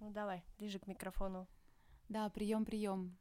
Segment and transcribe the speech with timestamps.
[0.00, 1.48] Ну давай, ближе к микрофону.
[2.08, 3.16] Да, прием, прием.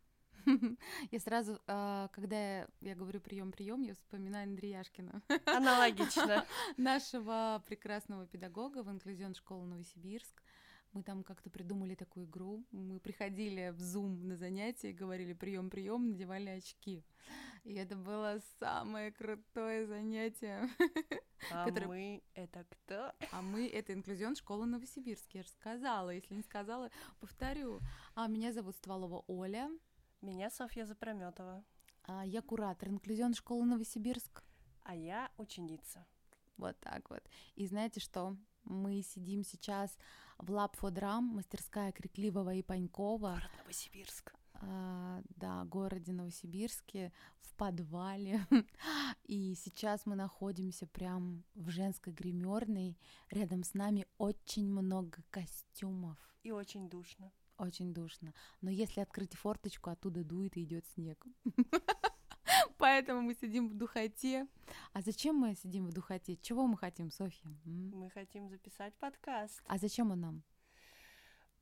[1.12, 5.22] Я сразу, а, когда я говорю прием, прием, я вспоминаю Андреяшкина.
[5.46, 6.46] Аналогично.
[6.78, 10.43] Нашего прекрасного педагога в инклюзион школы Новосибирск.
[10.94, 12.64] Мы там как-то придумали такую игру.
[12.72, 17.04] Мы приходили в Zoom на занятия, говорили прием, прием, надевали очки.
[17.64, 20.70] И это было самое крутое занятие.
[21.52, 23.12] А Который- мы это кто?
[23.32, 25.26] А мы это инклюзион школы Новосибирск.
[25.34, 26.12] Я же сказала.
[26.12, 27.80] Если не сказала, повторю.
[28.16, 29.70] А меня зовут Стволова Оля.
[30.22, 31.64] Меня Софья Запрометова,
[32.04, 34.44] А я куратор инклюзион школы Новосибирск.
[34.84, 36.06] а я ученица.
[36.58, 37.24] Вот так вот.
[37.56, 38.38] И знаете что?
[38.66, 39.98] Мы сидим сейчас
[40.38, 44.34] в Lab for Drum, мастерская Крикливого и Панькова, Город Новосибирск.
[44.56, 48.46] а, да, городе Новосибирске, в подвале.
[49.26, 52.98] И сейчас мы находимся прям в женской гримерной.
[53.30, 56.18] Рядом с нами очень много костюмов.
[56.44, 57.32] И очень душно.
[57.58, 58.34] Очень душно.
[58.62, 61.24] Но если открыть форточку, оттуда дует и идет снег.
[62.84, 64.46] Поэтому мы сидим в духоте.
[64.92, 66.36] А зачем мы сидим в духоте?
[66.42, 67.50] Чего мы хотим, Софья?
[67.66, 67.92] м?
[67.96, 69.62] Мы хотим записать подкаст.
[69.68, 70.44] А зачем он нам?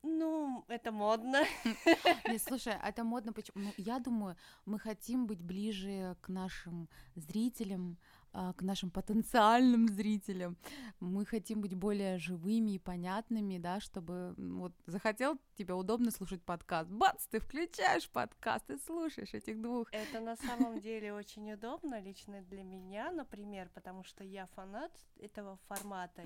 [0.02, 1.44] Ну, это модно.
[2.26, 3.32] Нет, слушай, а это модно.
[3.32, 3.62] Почему?
[3.62, 4.34] Ну, я думаю,
[4.66, 7.98] мы хотим быть ближе к нашим зрителям,
[8.32, 10.56] к нашим потенциальным зрителям.
[11.00, 16.90] Мы хотим быть более живыми и понятными, да, чтобы вот захотел тебе удобно слушать подкаст.
[16.90, 19.92] Бац, ты включаешь подкаст и слушаешь этих двух.
[19.92, 25.56] Это на самом деле очень удобно, лично для меня, например, потому что я фанат этого
[25.68, 26.24] формата.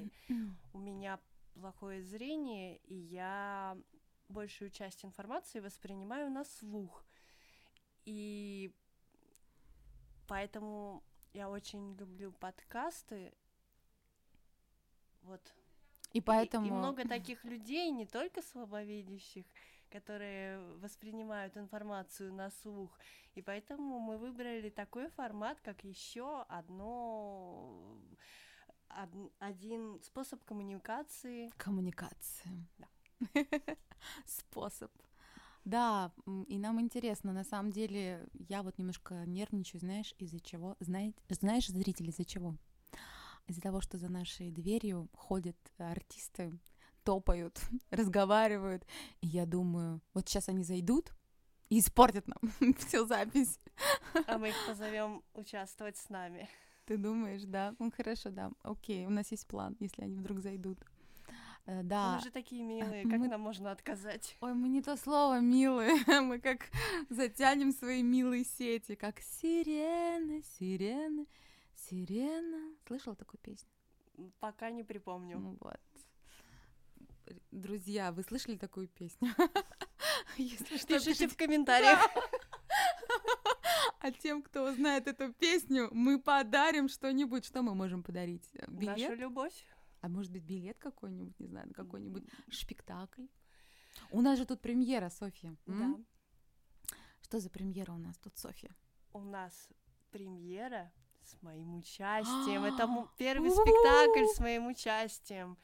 [0.73, 1.19] У меня
[1.55, 3.77] плохое зрение, и я
[4.29, 7.05] большую часть информации воспринимаю на слух.
[8.05, 8.73] И
[10.29, 11.03] поэтому
[11.37, 13.33] я очень люблю подкасты.
[15.23, 15.41] Вот.
[16.13, 16.67] И И- поэтому...
[16.67, 19.45] И, много таких людей, не только слабовидящих,
[19.91, 22.99] которые воспринимают информацию на слух.
[23.35, 28.01] И поэтому мы выбрали такой формат, как еще одно
[28.89, 31.51] од- один способ коммуникации.
[31.59, 32.67] Коммуникация.
[32.79, 32.89] Да.
[34.25, 34.91] Способ.
[35.67, 36.13] Да,
[36.47, 40.77] и нам интересно, на самом деле, я вот немножко нервничаю, знаешь, из-за чего?
[40.79, 42.55] Знаете, знаешь, зрители, из-за чего?
[43.49, 46.57] Из-за того, что за нашей дверью ходят артисты,
[47.03, 47.61] топают,
[47.91, 48.87] разговаривают,
[49.21, 51.13] и я думаю, вот сейчас они зайдут
[51.69, 53.59] и испортят нам всю запись.
[54.29, 56.49] А мы их позовем участвовать с нами.
[56.85, 57.75] Ты думаешь, да?
[57.81, 58.53] Ну хорошо, да.
[58.63, 60.79] Окей, у нас есть план, если они вдруг зайдут.
[61.67, 62.17] Э, Да.
[62.17, 64.37] Мы же такие милые, как мы- нам можно отказать?
[64.41, 65.97] Ой, мы не то слово, милые.
[66.23, 66.71] Мы как
[67.11, 71.27] затянем свои милые сети, как сирены, сирены,
[71.75, 72.75] сирена.
[72.87, 73.69] Слышала такую песню?
[74.41, 75.39] Пока не припомню.
[75.39, 75.81] Ну вот.
[77.51, 79.29] Друзья, вы слышали такую песню?
[80.39, 81.99] Если что, Пишите в комментариях.
[84.01, 87.45] А тем, кто узнает эту песню, мы подарим что-нибудь.
[87.45, 88.45] Что мы можем подарить?
[88.55, 89.19] Э, Нашу Билет?
[89.19, 89.65] любовь.
[90.07, 92.23] А может быть, билет какой-нибудь, не знаю, на какой-нибудь
[92.53, 93.27] спектакль?
[94.13, 95.57] У нас же тут премьера, Софья.
[95.67, 96.07] м?
[96.87, 96.97] Да.
[97.23, 98.71] Что за премьера у нас тут, Софья?
[99.13, 99.69] У нас
[100.13, 100.93] премьера
[101.25, 102.63] с моим участием.
[102.63, 102.87] Это
[103.19, 105.59] первый спектакль с моим участием,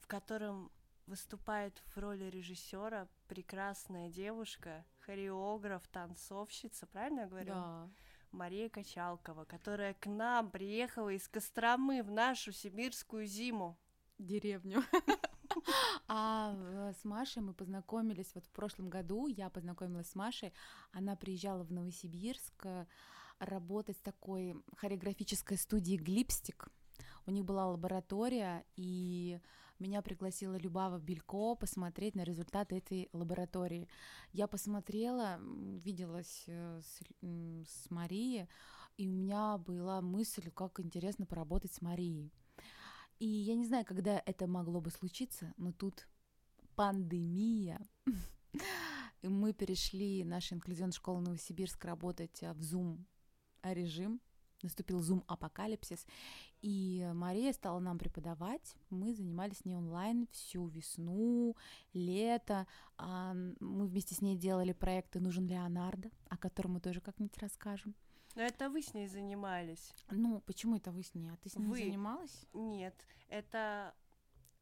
[0.00, 0.70] в котором
[1.06, 7.54] выступает в роли режиссера прекрасная девушка, хореограф, танцовщица, правильно я говорю?
[7.54, 7.90] Да.
[8.34, 13.78] Мария Качалкова, которая к нам приехала из Костромы в нашу сибирскую зиму.
[14.18, 14.82] Деревню.
[16.08, 19.28] А э, с Машей мы познакомились вот в прошлом году.
[19.28, 20.52] Я познакомилась с Машей.
[20.90, 22.86] Она приезжала в Новосибирск э,
[23.38, 26.68] работать в такой хореографической студии Глипстик.
[27.26, 29.40] У них была лаборатория, и
[29.78, 33.88] меня пригласила Любава Белько посмотреть на результаты этой лаборатории.
[34.32, 37.00] Я посмотрела, виделась э, с,
[37.68, 38.48] с Марией,
[38.96, 42.32] и у меня была мысль, как интересно поработать с Марией.
[43.18, 46.08] И я не знаю, когда это могло бы случиться, но тут
[46.74, 47.80] пандемия.
[49.22, 53.04] И мы перешли, наша инклюзион школа Новосибирск, работать а, в Zoom
[53.62, 54.20] режим.
[54.64, 56.06] Наступил Zoom апокалипсис.
[56.62, 58.74] И Мария стала нам преподавать.
[58.90, 61.54] Мы занимались с ней онлайн всю весну,
[61.92, 62.66] лето.
[62.96, 67.94] А, Мы вместе с ней делали проекты «Нужен Леонардо», о котором мы тоже как-нибудь расскажем.
[68.34, 69.92] Но это вы с ней занимались.
[70.10, 71.28] Ну, почему это вы с ней?
[71.30, 71.78] А ты с ней Вы.
[71.78, 72.46] занималась?
[72.52, 72.94] Нет,
[73.28, 73.94] это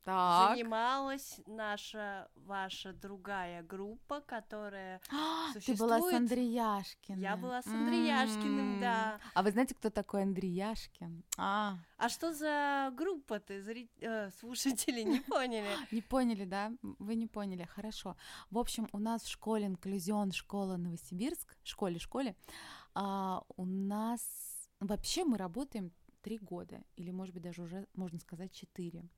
[0.04, 0.56] Так.
[0.56, 6.14] занималась наша ваша другая группа, которая А, Ты была с существует.
[6.16, 7.20] Андреяшкиным.
[7.20, 8.80] Я была с Андреяшкиным, М.
[8.80, 9.20] да.
[9.34, 11.22] А вы знаете, кто такой Андрей Яшкин?
[11.38, 13.88] А, А что за группа ты, зри...
[14.00, 15.68] э, слушатели, не поняли?
[15.92, 16.72] не поняли, да?
[16.98, 18.16] Вы не поняли, хорошо.
[18.50, 22.34] В общем, у нас в школе инклюзион школа Новосибирск, школе-школе,
[22.94, 24.20] а, у нас
[24.80, 29.08] вообще мы работаем три года, или, может быть, даже уже, можно сказать, четыре.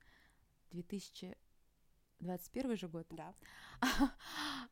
[0.74, 3.06] 2021 же год.
[3.10, 3.34] Да.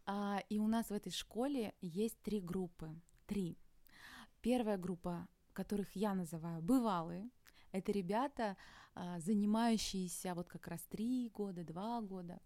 [0.05, 2.91] А, И у нас в этой школе есть три группы.
[3.27, 3.57] Три.
[4.41, 7.31] Первая группа, которых я называю бывалые,
[7.71, 8.57] это ребята,
[8.95, 12.41] а, занимающиеся вот как раз три года, два года.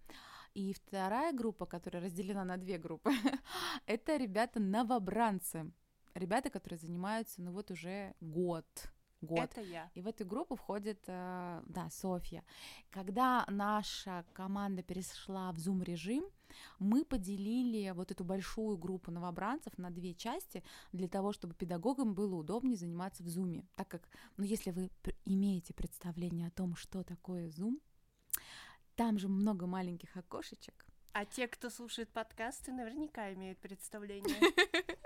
[0.54, 3.10] И вторая группа, которая разделена на две группы,
[3.86, 5.72] это ребята новобранцы.
[6.14, 8.66] Ребята, которые занимаются, ну вот уже год.
[9.22, 9.38] Год.
[9.38, 9.90] Это я.
[9.94, 12.44] И в эту группу входит, э, да, Софья.
[12.90, 16.24] Когда наша команда перешла в Zoom-режим,
[16.78, 22.34] мы поделили вот эту большую группу новобранцев на две части для того, чтобы педагогам было
[22.34, 23.64] удобнее заниматься в Zoom.
[23.74, 24.90] Так как, ну, если вы
[25.24, 27.80] имеете представление о том, что такое Zoom,
[28.96, 34.36] там же много маленьких окошечек, А те, кто слушает подкасты, наверняка имеют представление.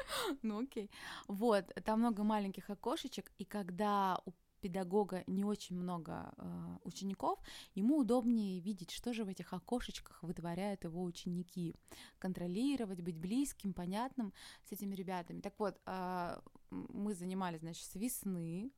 [0.43, 0.91] Ну окей.
[1.29, 7.39] Вот, там много маленьких окошечек, и когда у педагога не очень много э, учеников,
[7.75, 11.75] ему удобнее видеть, что же в этих окошечках вытворяют его ученики,
[12.19, 14.33] контролировать, быть близким, понятным
[14.65, 15.41] с этими ребятами.
[15.41, 18.73] Так вот, м, мы занимались, значит, с весны,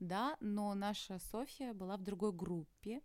[0.00, 3.00] да, но наша Софья была в другой группе,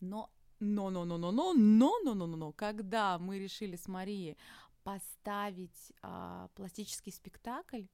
[0.00, 3.88] но но, но, но, но, но, но, но, но, но, но, когда мы решили с
[3.88, 4.36] Марией
[4.82, 7.84] поставить а, пластический спектакль,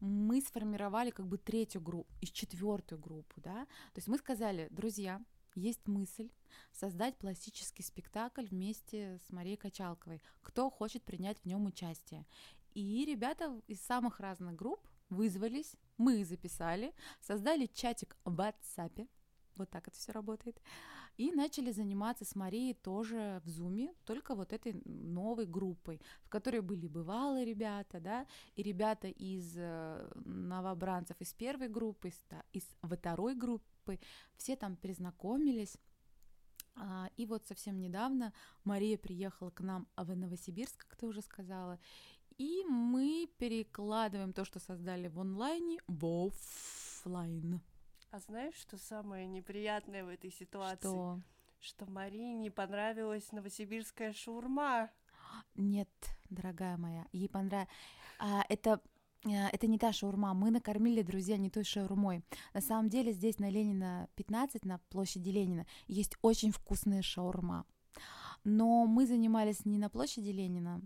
[0.00, 3.64] мы сформировали как бы третью группу и четвертую группу, да.
[3.92, 5.20] То есть мы сказали, друзья,
[5.54, 6.30] есть мысль
[6.72, 10.20] создать пластический спектакль вместе с Марией Качалковой.
[10.42, 12.26] Кто хочет принять в нем участие?
[12.74, 19.08] И ребята из самых разных групп вызвались, мы записали, создали чатик в WhatsApp,
[19.56, 20.60] вот так это все работает.
[21.16, 26.60] И начали заниматься с Марией тоже в Зуме, только вот этой новой группой, в которой
[26.60, 28.26] были бывалые ребята, да,
[28.56, 32.12] и ребята из э, новобранцев из первой группы,
[32.52, 34.00] из, второй группы,
[34.36, 35.76] все там перезнакомились.
[36.76, 38.32] А, И вот совсем недавно
[38.64, 41.78] Мария приехала к нам в Новосибирск, как ты уже сказала,
[42.38, 47.60] и мы перекладываем то, что создали в онлайне, в оффлайн.
[48.14, 50.86] А знаешь, что самое неприятное в этой ситуации?
[50.86, 51.20] Что?
[51.58, 54.88] Что Марии не понравилась новосибирская шаурма.
[55.56, 55.88] Нет,
[56.30, 57.68] дорогая моя, ей понравилось.
[58.48, 58.80] это,
[59.26, 60.32] э, это не та шаурма.
[60.32, 62.22] Мы накормили, друзья, не той шаурмой.
[62.52, 67.66] На самом деле здесь на Ленина 15, на площади Ленина, есть очень вкусная шаурма.
[68.44, 70.82] Но мы занимались не на площади Ленина,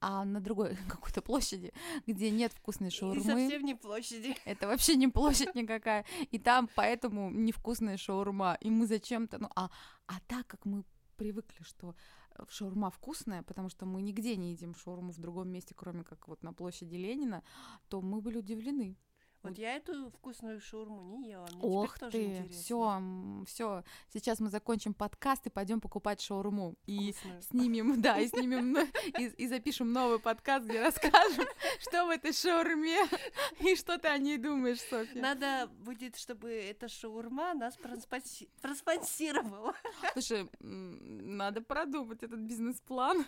[0.00, 1.72] а на другой какой-то площади,
[2.06, 3.22] где нет вкусной И шаурмы.
[3.22, 4.36] совсем не площади.
[4.44, 6.04] Это вообще не площадь никакая.
[6.30, 8.56] И там поэтому невкусная шаурма.
[8.60, 9.38] И мы зачем-то...
[9.38, 9.70] Ну, а,
[10.06, 10.84] а так как мы
[11.16, 11.94] привыкли, что
[12.38, 16.28] э, шаурма вкусная, потому что мы нигде не едим шаурму в другом месте, кроме как
[16.28, 17.42] вот на площади Ленина,
[17.88, 18.96] то мы были удивлены.
[19.42, 21.46] Вот я эту вкусную шаурму не ела.
[21.54, 22.52] Мне Ох теперь тоже ты, интересно.
[22.60, 23.84] все, все.
[24.12, 26.74] Сейчас мы закончим подкаст и пойдем покупать шаурму.
[26.86, 27.42] И Вкусную.
[27.42, 28.76] снимем, да, и снимем
[29.18, 31.46] и, и запишем новый подкаст, где расскажем,
[31.80, 32.98] что в этой шаурме
[33.60, 35.22] и что ты о ней думаешь, Софья.
[35.22, 39.74] Надо будет, чтобы эта шаурма нас проспонси- проспонсировала.
[40.12, 43.24] Слушай, надо продумать этот бизнес-план.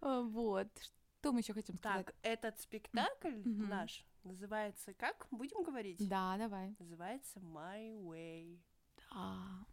[0.00, 0.68] Вот.
[1.20, 2.06] Что мы еще хотим сказать?
[2.06, 5.26] Так, этот спектакль наш называется как?
[5.30, 6.08] Будем говорить?
[6.08, 6.74] Да, давай.
[6.78, 8.60] Называется My Way.
[9.10, 9.66] Да.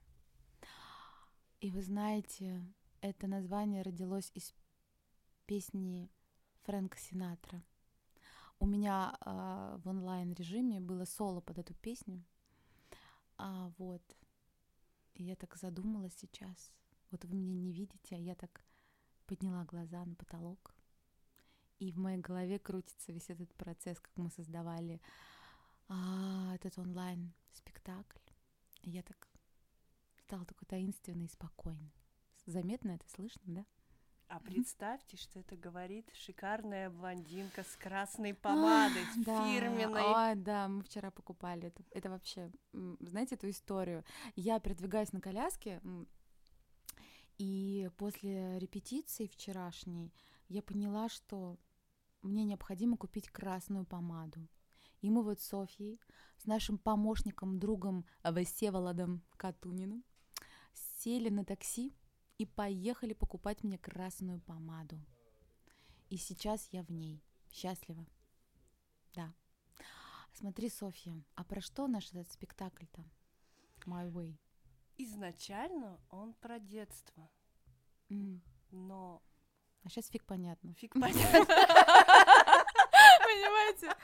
[1.62, 2.62] И вы знаете,
[3.02, 4.54] это название родилось из
[5.46, 6.10] песни
[6.64, 7.64] Фрэнка Синатра.
[8.60, 12.24] У меня а, в онлайн-режиме было соло под эту песню.
[13.38, 14.02] А, вот.
[15.14, 16.72] И я так задумалась сейчас.
[17.12, 18.64] Вот вы меня не видите, а я так
[19.26, 20.76] подняла глаза на потолок.
[21.80, 25.02] И в моей голове крутится весь этот процесс, как мы создавали
[25.88, 28.20] а, этот онлайн-спектакль.
[28.82, 29.30] И я так
[30.18, 31.94] стала такой таинственной и спокойной.
[32.46, 33.66] Заметно это слышно, да?
[34.28, 39.44] А представьте, что это говорит шикарная блондинка с красной помадой, с Да.
[39.44, 40.04] фирменной.
[40.04, 41.70] Ой, да, мы вчера покупали.
[41.70, 42.52] Это, это вообще,
[43.00, 44.04] знаете эту историю?
[44.36, 45.82] Я передвигаюсь на коляске,
[47.40, 50.14] и после репетиции вчерашней
[50.48, 51.58] я поняла, что
[52.22, 54.48] мне необходимо купить красную помаду.
[55.02, 56.00] И мы вот с Софьей,
[56.38, 58.06] с нашим помощником, другом
[58.46, 60.04] Всеволодом Катуниным,
[60.74, 61.94] сели на такси
[62.38, 65.00] и поехали покупать мне красную помаду.
[66.10, 67.24] И сейчас я в ней.
[67.52, 68.06] Счастлива.
[69.14, 69.34] Да.
[70.34, 73.04] Смотри, Софья, а про что наш этот спектакль-то?
[73.86, 74.38] My Way.
[74.98, 77.30] Изначально он про детство,
[78.10, 78.42] М.
[78.72, 79.24] но
[79.84, 80.74] А сейчас фиг понятно.
[80.76, 81.46] фиг понятно.
[83.24, 83.96] Понимаете?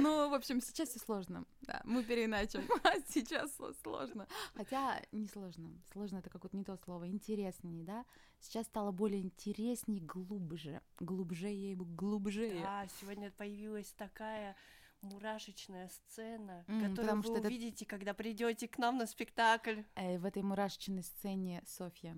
[0.00, 1.44] Ну, в общем, сейчас все сложно.
[1.62, 2.62] Да, мы переиначим.
[2.84, 4.26] А сейчас сло- сложно.
[4.54, 5.70] Хотя не сложно.
[5.92, 7.08] Сложно это какое-то не то слово.
[7.08, 8.04] Интереснее, да?
[8.40, 10.80] Сейчас стало более интересней, глубже.
[11.00, 12.60] Глубже ей глубже.
[12.62, 14.56] Да, сегодня появилась такая
[15.02, 19.82] мурашечная сцена, М, которую потому вы что это- увидите, когда придете к нам на спектакль.
[19.94, 22.16] Э, В этой мурашечной сцене Софья.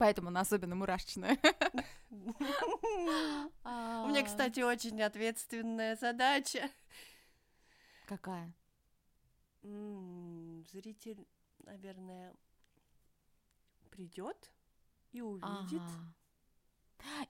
[0.00, 1.36] Поэтому она особенно мурашечная.
[2.10, 2.16] У
[4.08, 6.70] меня, кстати, очень ответственная задача.
[8.06, 8.50] Какая?
[9.62, 11.28] Зритель,
[11.58, 12.34] наверное,
[13.90, 14.50] придет
[15.12, 15.82] и увидит.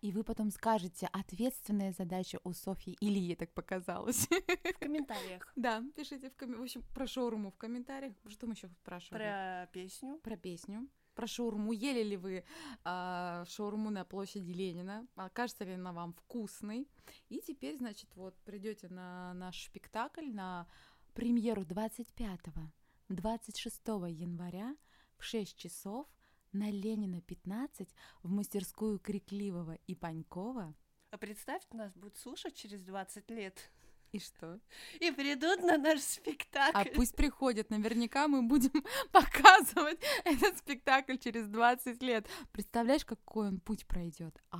[0.00, 4.28] И вы потом скажете, ответственная задача у Софьи или ей так показалось.
[4.28, 6.60] В комментариях Да, пишите в комментариях.
[6.60, 8.14] В общем, про шаурму в комментариях.
[8.28, 9.18] Что мы еще спрашивали?
[9.18, 10.20] про песню.
[10.22, 10.88] Про песню.
[11.14, 11.72] Про шаурму.
[11.72, 12.44] Ели ли вы
[12.84, 15.06] а, шаурму на площади Ленина?
[15.16, 16.88] Окажется ли она вам вкусной?
[17.28, 20.66] И теперь, значит, вот придете на наш спектакль на
[21.14, 24.76] премьеру 25-26 января
[25.18, 26.06] в 6 часов
[26.52, 27.88] на Ленина 15
[28.22, 30.74] в мастерскую Крикливого и Панькова.
[31.10, 33.70] А представьте, нас будут слушать через 20 лет
[34.12, 34.58] И что?
[34.98, 36.90] и придут на наш А спектакль.
[36.94, 37.70] пусть приходят.
[37.70, 42.26] Наверняка мы будем показывать этот спектакль через 20 лет.
[42.52, 44.42] Представляешь, какой он путь пройдет?
[44.50, 44.58] А.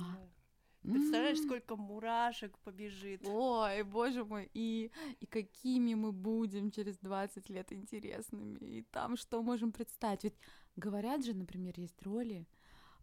[0.83, 3.21] Представляешь, сколько мурашек побежит.
[3.27, 9.43] Ой, боже мой, и, и какими мы будем через 20 лет интересными, и там что
[9.43, 10.23] можем представить.
[10.23, 10.39] Ведь
[10.75, 12.47] говорят же, например, есть роли,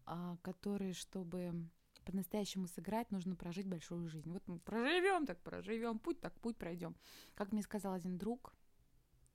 [0.07, 1.69] а, которые, чтобы
[2.09, 4.33] по-настоящему сыграть, нужно прожить большую жизнь.
[4.33, 6.97] Вот мы проживем, так проживем, путь так путь пройдем.
[7.35, 8.55] Как мне сказал один друг,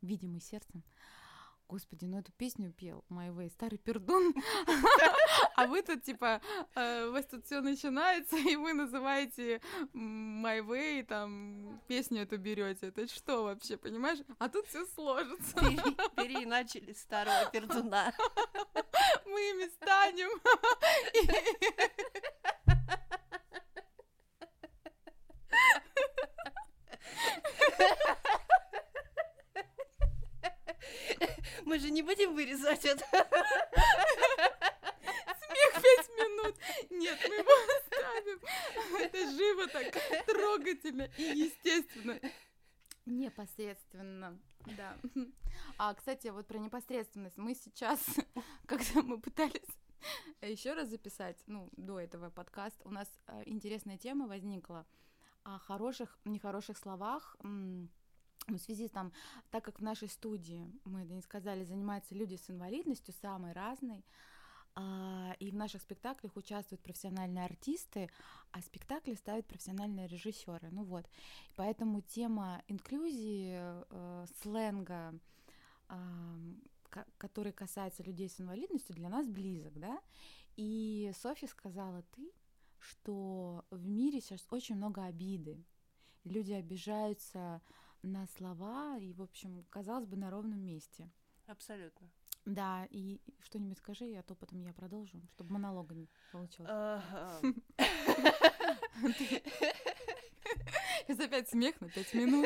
[0.02, 0.84] видимый сердцем,
[1.68, 4.34] Господи, ну эту песню пел My Way, старый пердун.
[5.56, 6.42] А вы тут, типа,
[6.76, 9.62] э, у вас тут все начинается, и вы называете
[9.94, 12.88] My Way, там, песню эту берете.
[12.88, 14.20] Это что вообще, понимаешь?
[14.40, 15.56] А тут все сложится.
[15.60, 18.14] Пере- Переиначили старого пердуна.
[19.26, 20.30] Мы ими станем.
[31.74, 33.04] Мы же не будем вырезать это.
[35.40, 36.56] Смех пять минут.
[36.92, 38.40] Нет, мы его оставим.
[39.00, 39.92] Это живо так,
[40.28, 42.20] трогательно и естественно.
[43.08, 44.40] Непосредственно,
[44.78, 45.00] да.
[45.80, 47.38] А, кстати, вот про непосредственность.
[47.38, 48.06] Мы сейчас,
[48.68, 49.80] когда мы пытались
[50.44, 54.86] еще раз записать, ну, до этого подкаст, у нас э, интересная тема возникла
[55.44, 57.36] о хороших, нехороших словах,
[58.48, 59.12] в связи с там,
[59.52, 64.04] так как в нашей студии, мы не сказали, занимаются люди с инвалидностью самой разной,
[64.76, 68.10] а, и в наших спектаклях участвуют профессиональные артисты,
[68.52, 70.70] а спектакли ставят профессиональные режиссеры.
[70.72, 71.06] Ну вот,
[71.56, 75.14] поэтому тема инклюзии, э, сленга,
[76.90, 80.02] ка- который касается людей с инвалидностью, для нас близок, да.
[80.56, 82.32] И Софья сказала ты,
[82.80, 85.64] что в мире сейчас очень много обиды.
[86.24, 87.62] Люди обижаются
[88.04, 91.10] на слова и, в общем, казалось бы, на ровном месте.
[91.48, 92.10] Абсолютно.
[92.46, 96.70] Да, и что-нибудь скажи, а то потом я продолжу, чтобы монолога не получилось.
[101.02, 102.46] Сейчас опять смех на пять минут.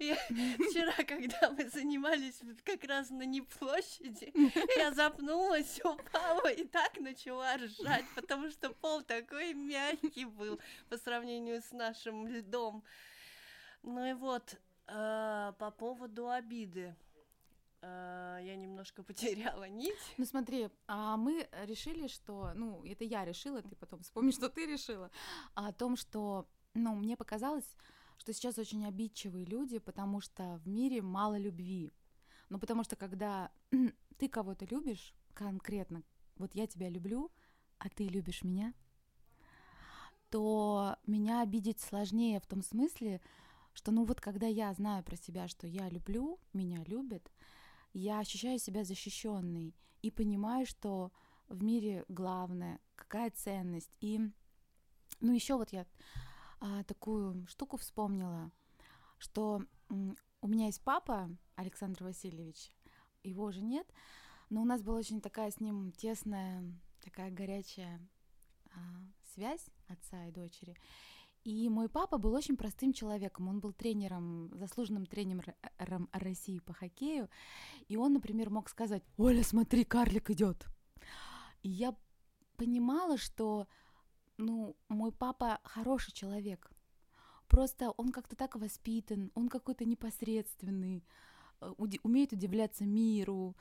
[0.00, 4.32] Я вчера, когда мы занимались как раз на неплощади,
[4.78, 11.60] я запнулась, упала и так начала ржать, потому что пол такой мягкий был по сравнению
[11.62, 12.84] с нашим льдом.
[13.82, 14.56] Ну и вот,
[14.86, 16.94] э, по поводу обиды.
[17.80, 20.14] Э, Я немножко потеряла нить.
[20.16, 24.66] Ну смотри, а мы решили, что, ну, это я решила, ты потом вспомни, что ты
[24.66, 25.10] решила,
[25.54, 27.76] о том, что, ну, мне показалось,
[28.18, 31.92] что сейчас очень обидчивые люди, потому что в мире мало любви.
[32.48, 33.50] Ну, потому что когда
[34.18, 36.02] ты кого-то любишь, конкретно,
[36.36, 37.30] вот я тебя люблю,
[37.78, 38.74] а ты любишь меня,
[40.30, 43.20] то меня обидеть сложнее в том смысле,
[43.78, 47.30] что, ну, вот когда я знаю про себя, что я люблю, меня любят,
[47.92, 51.12] я ощущаю себя защищенной и понимаю, что
[51.46, 53.96] в мире главное, какая ценность.
[54.00, 54.18] И,
[55.20, 55.86] ну, еще вот я
[56.58, 58.50] а, такую штуку вспомнила,
[59.16, 62.72] что у меня есть папа, Александр Васильевич,
[63.22, 63.86] его уже нет,
[64.50, 66.64] но у нас была очень такая с ним тесная,
[67.00, 68.00] такая горячая
[68.72, 68.78] а,
[69.34, 70.76] связь отца и дочери.
[71.44, 73.48] И мой папа был очень простым человеком.
[73.48, 77.28] Он был тренером, заслуженным тренером России по хоккею.
[77.88, 80.66] И он, например, мог сказать, Оля, смотри, карлик идет.
[81.62, 81.94] И я
[82.56, 83.66] понимала, что
[84.36, 86.70] ну, мой папа хороший человек.
[87.48, 91.04] Просто он как-то так воспитан, он какой-то непосредственный,
[91.60, 93.56] э, умеет удивляться миру,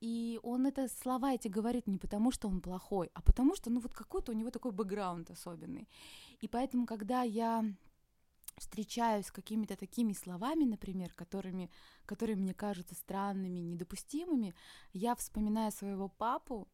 [0.00, 3.80] и он это слова эти говорит не потому, что он плохой, а потому что, ну,
[3.80, 5.88] вот какой-то у него такой бэкграунд особенный.
[6.40, 7.64] И поэтому, когда я
[8.56, 11.70] встречаюсь с какими-то такими словами, например, которыми,
[12.06, 14.54] которые мне кажутся странными, недопустимыми,
[14.94, 16.66] я вспоминаю своего папу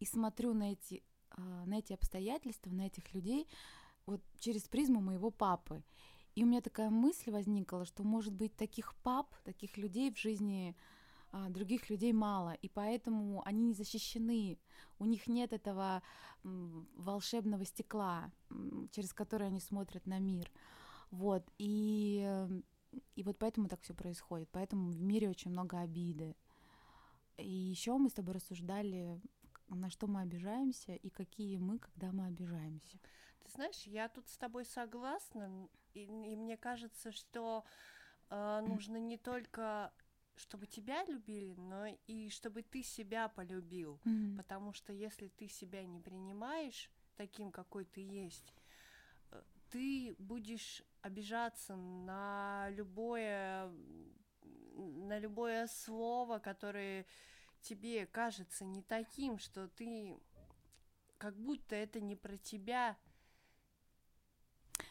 [0.00, 3.46] и смотрю на эти, а, на эти обстоятельства, на этих людей
[4.06, 5.84] вот через призму моего папы.
[6.34, 10.74] И у меня такая мысль возникла, что, может быть, таких пап, таких людей в жизни
[10.74, 10.97] а,
[11.50, 14.58] других людей мало, и поэтому они не защищены.
[14.98, 16.02] У них нет этого
[16.42, 18.32] волшебного стекла,
[18.90, 20.50] через которое они смотрят на мир.
[21.10, 22.48] Вот, и,
[23.14, 24.48] и вот поэтому так все происходит.
[24.52, 26.36] Поэтому в мире очень много обиды.
[27.36, 29.20] И еще мы с тобой рассуждали,
[29.68, 32.98] на что мы обижаемся и какие мы, когда мы обижаемся.
[33.40, 37.64] Ты знаешь, я тут с тобой согласна, и, и мне кажется, что
[38.30, 39.92] э, нужно не только
[40.38, 44.00] чтобы тебя любили, но и чтобы ты себя полюбил.
[44.04, 44.36] Mm-hmm.
[44.36, 48.54] Потому что если ты себя не принимаешь таким, какой ты есть,
[49.30, 53.70] э, ты будешь обижаться на любое
[54.78, 57.04] на любое слово, которое
[57.60, 60.16] тебе кажется не таким, что ты
[61.18, 62.96] как будто это не про тебя.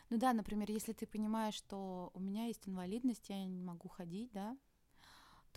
[0.10, 4.32] Ну да, например, если ты понимаешь, что у меня есть инвалидность, я не могу ходить,
[4.34, 4.58] да,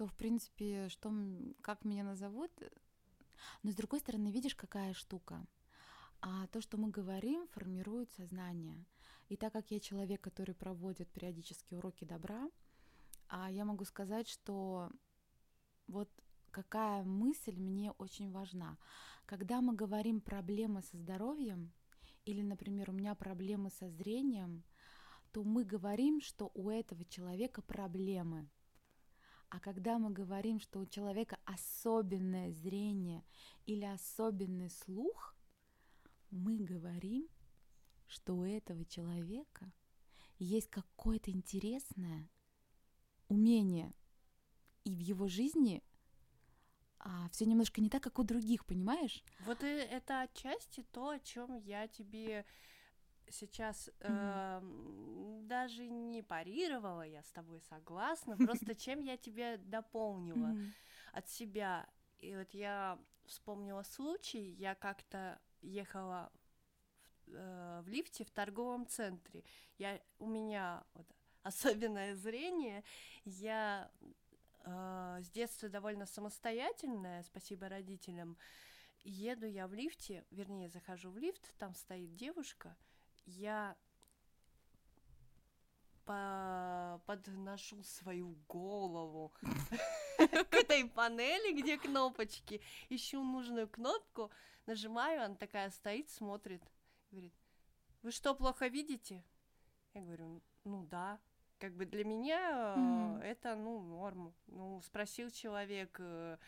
[0.01, 1.13] то, в принципе, что,
[1.61, 2.51] как меня назовут.
[3.63, 5.45] Но, с другой стороны, видишь, какая штука.
[6.23, 8.83] А то, что мы говорим, формирует сознание.
[9.29, 12.49] И так как я человек, который проводит периодически уроки добра,
[13.29, 14.91] а я могу сказать, что
[15.87, 16.09] вот
[16.51, 18.79] какая мысль мне очень важна.
[19.27, 21.75] Когда мы говорим проблемы со здоровьем,
[22.25, 24.65] или, например, у меня проблемы со зрением,
[25.31, 28.49] то мы говорим, что у этого человека проблемы–
[29.51, 33.25] а когда мы говорим, что у человека особенное зрение
[33.67, 35.35] или особенный слух,
[36.31, 37.29] мы говорим,
[38.07, 39.73] что у этого человека
[40.39, 42.31] есть какое-то интересное
[43.29, 43.93] умение,
[44.85, 45.83] и в его жизни
[47.01, 49.25] а, все немножко не так, как у других, понимаешь?
[49.41, 52.45] Вот это отчасти то, о чем я тебе
[53.31, 54.61] сейчас э,
[55.43, 60.55] даже не парировала, я с тобой согласна, просто чем я тебе дополнила
[61.13, 61.89] от себя.
[62.19, 66.31] И вот я вспомнила случай, я как-то ехала
[67.27, 69.45] в, э, в лифте в торговом центре.
[69.79, 71.07] Я, у меня вот,
[71.43, 72.85] особенное зрение,
[73.25, 73.91] я
[74.65, 78.37] э, с детства довольно самостоятельная, спасибо родителям.
[79.03, 82.77] Еду я в лифте, вернее, захожу в лифт, там стоит девушка—
[83.27, 83.77] я
[86.05, 89.33] по подношу свою голову
[90.19, 94.31] к этой панели, где кнопочки, ищу нужную кнопку,
[94.67, 96.63] нажимаю, она такая стоит, смотрит,
[97.11, 97.33] говорит,
[98.03, 99.23] вы что, плохо видите?
[99.95, 101.19] Я говорю, ну да.
[101.59, 103.23] Как бы для меня mm-hmm.
[103.23, 104.35] это, ну, норм.
[104.47, 106.39] Ну, спросил человек, э,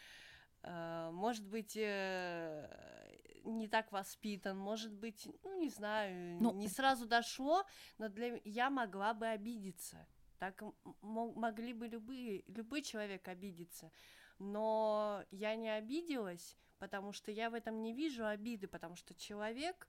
[0.63, 7.07] э, может быть, э, не так воспитан, может быть, ну, не знаю, ну, не сразу
[7.07, 7.65] дошло,
[7.99, 10.07] но для я могла бы обидеться.
[10.39, 10.63] Так
[11.03, 13.93] могли бы любые, любой человек обидеться.
[14.39, 19.89] Но я не обиделась, потому что я в этом не вижу обиды, потому что человек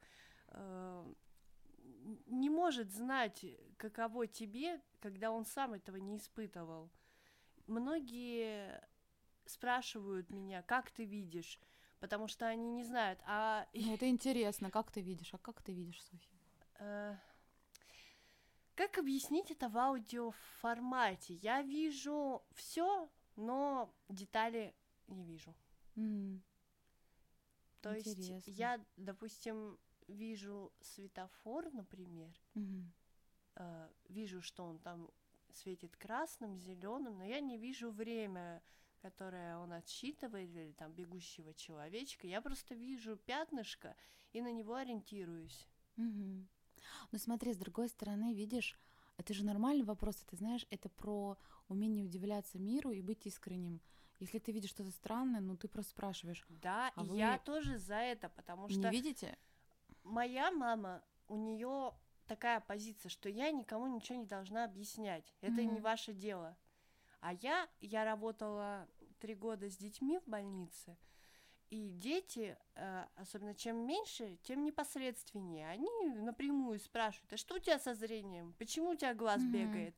[0.49, 1.13] э,
[2.27, 3.45] не может знать,
[3.77, 6.91] каково тебе, когда он сам этого не испытывал.
[7.65, 8.81] Многие
[9.45, 11.59] спрашивают меня, как ты видишь,
[12.03, 13.17] потому что они не знают.
[13.25, 13.65] А...
[13.73, 16.37] Ну, это интересно, как ты видишь, а как ты видишь, Софья?
[16.79, 17.15] Э,
[18.75, 21.35] как объяснить это в аудиоформате?
[21.35, 24.75] Я вижу все, но детали
[25.07, 25.55] не вижу.
[25.95, 26.41] Mm.
[27.79, 28.33] То Интересно.
[28.33, 32.83] есть я, допустим, вижу светофор, например, mm-hmm.
[33.55, 35.09] э, вижу, что он там
[35.53, 38.61] светит красным, зеленым, но я не вижу время
[39.03, 43.95] которое он отсчитывает, или там бегущего человечка, я просто вижу пятнышко
[44.31, 45.67] и на него ориентируюсь.
[45.97, 46.47] Угу.
[47.11, 48.79] Ну смотри, с другой стороны, видишь,
[49.17, 51.37] это же нормальный вопрос, ты знаешь, это про
[51.67, 53.81] умение удивляться миру и быть искренним.
[54.19, 56.45] Если ты видишь что-то странное, ну ты просто спрашиваешь.
[56.49, 59.37] Да, А и вы я тоже за это, потому Не что видите?
[60.03, 61.93] моя мама, у нее
[62.27, 65.33] такая позиция, что я никому ничего не должна объяснять.
[65.41, 65.83] Это не Мгм.
[65.83, 66.55] ваше дело.
[67.23, 68.85] А я, я работала
[69.19, 70.97] три года с детьми в больнице,
[71.69, 75.69] и дети, э, особенно чем меньше, тем непосредственнее.
[75.69, 78.53] Они напрямую спрашивают, а что у тебя со зрением?
[78.59, 79.51] Почему у тебя глаз Мгм.
[79.51, 79.95] бегает?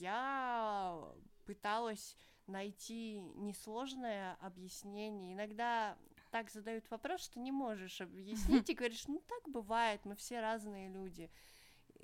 [0.00, 1.06] Я
[1.44, 2.16] пыталась
[2.46, 5.34] найти несложное объяснение.
[5.34, 5.98] Иногда
[6.30, 10.88] так задают вопрос, что не можешь объяснить, и говоришь, ну так бывает, мы все разные
[10.88, 11.30] люди.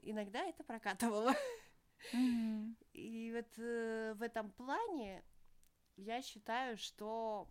[0.03, 1.35] Иногда это прокатывало.
[2.93, 5.23] И вот э, в этом плане
[5.97, 7.49] я считаю, что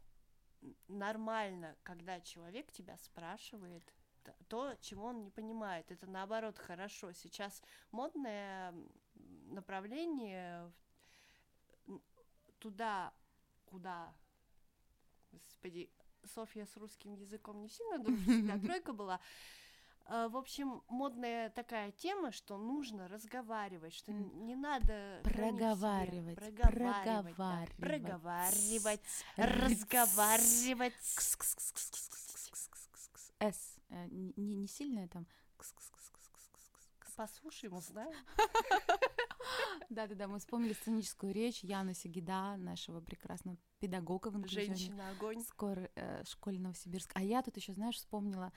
[0.88, 3.84] нормально, когда человек тебя спрашивает
[4.48, 5.92] то, чего он не понимает.
[5.92, 7.12] Это наоборот хорошо.
[7.14, 8.74] Сейчас модное
[9.48, 10.72] направление
[12.60, 13.14] туда,
[13.66, 14.14] куда,
[15.32, 15.90] господи,
[16.24, 19.20] Софья с русским языком не сильно дружит, всегда тройка была.
[20.10, 25.22] Э, В общем, модная такая тема, что нужно разговаривать, что не надо.
[25.24, 27.76] Проговаривать, проговаривать, да, проговаривать.
[27.78, 29.02] проговаривать,
[29.38, 30.94] разговаривать.
[33.40, 33.78] С.
[33.90, 35.26] э, Не, не сильное там.
[37.16, 38.16] Послушаем, узнаем.
[39.90, 44.68] Да-да-да, мы вспомнили сценическую речь Яны Сигида, нашего прекрасного педагога в инклюзионе.
[44.76, 45.42] Женщина огонь.
[45.44, 47.12] Скоро э, школе Новосибирск.
[47.16, 48.54] А я тут еще, знаешь, вспомнила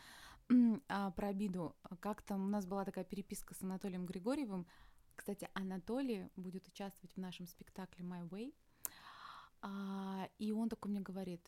[0.88, 1.77] а, про обиду.
[2.01, 4.67] Как там у нас была такая переписка с Анатолием Григорьевым.
[5.15, 8.55] Кстати, Анатолий будет участвовать в нашем спектакле My Way.
[9.61, 11.41] А, и он такой мне говорит,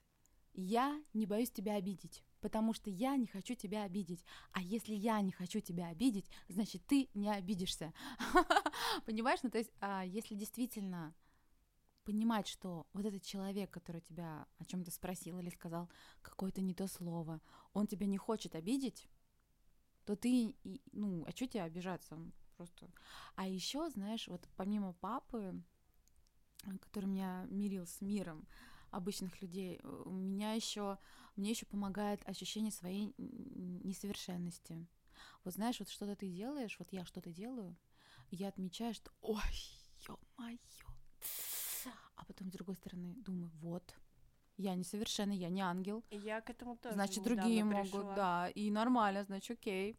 [0.52, 4.24] я не боюсь тебя обидеть, потому что я не хочу тебя обидеть.
[4.52, 7.92] А если я не хочу тебя обидеть, значит, ты не обидишься.
[9.06, 9.40] Понимаешь?
[9.42, 11.14] Ну, то есть, а, если действительно
[12.04, 15.88] понимать, что вот этот человек, который тебя о чем-то спросил или сказал
[16.22, 17.40] какое-то не то слово,
[17.72, 19.08] он тебя не хочет обидеть,
[20.04, 20.54] то ты,
[20.92, 22.18] ну, а что тебе обижаться?
[22.56, 22.88] Просто.
[23.34, 25.60] А еще, знаешь, вот помимо папы,
[26.80, 28.46] который меня мирил с миром
[28.90, 30.98] обычных людей, у меня еще,
[31.36, 34.86] мне еще помогает ощущение своей несовершенности.
[35.42, 37.76] Вот знаешь, вот что-то ты делаешь, вот я что-то делаю,
[38.30, 39.42] я отмечаю, что, ой,
[40.06, 40.58] ё-моё,
[42.16, 43.94] а потом, с другой стороны, думаю, вот,
[44.56, 48.14] я несовершенный, я не ангел, И я к этому тоже значит, другие могут, пришла.
[48.14, 49.98] да, и нормально, значит, окей.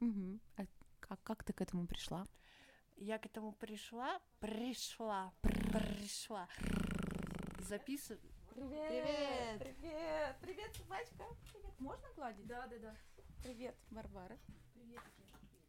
[0.00, 0.40] Мгм.
[0.56, 0.66] А
[1.00, 2.26] как, как ты к этому пришла?
[2.96, 6.48] Я к этому пришла, пришла, пришла.
[7.60, 8.20] Записываю.
[8.54, 9.58] Привет!
[9.58, 10.36] Привет!
[10.40, 11.24] Привет, собачка!
[11.52, 11.80] Привет!
[11.80, 12.46] Можно гладить?
[12.46, 12.94] Да, да, да.
[13.42, 14.38] Привет, Варвара.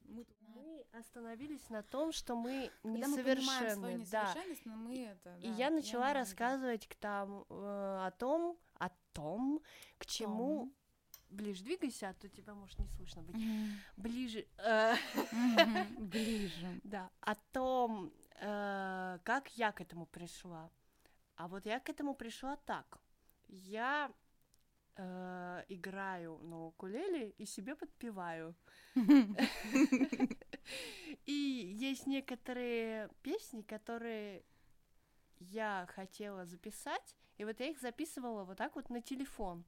[0.08, 4.34] Мы Мы остановились на том, что мы Когда несовершенны, да.
[4.66, 6.22] но мы это, И да, я начала ангел.
[6.22, 9.62] рассказывать к там, э, о том, о том,
[9.98, 10.72] к чему...
[11.30, 13.36] Ближе двигайся, а то тебя, может, не слышно быть.
[13.98, 14.48] Ближе...
[14.60, 14.96] э,
[15.34, 16.08] Мгм.
[16.10, 16.80] Ближе.
[16.86, 20.70] Да, о том, э, как я к этому пришла.
[21.36, 23.00] А вот я к этому пришла так.
[23.50, 24.10] Я
[24.98, 28.56] э, играю на укулеле и себе подпеваю.
[31.26, 31.32] И
[31.80, 34.44] есть некоторые песни, которые
[35.40, 39.64] я хотела записать, и вот я их записывала вот так вот на телефон.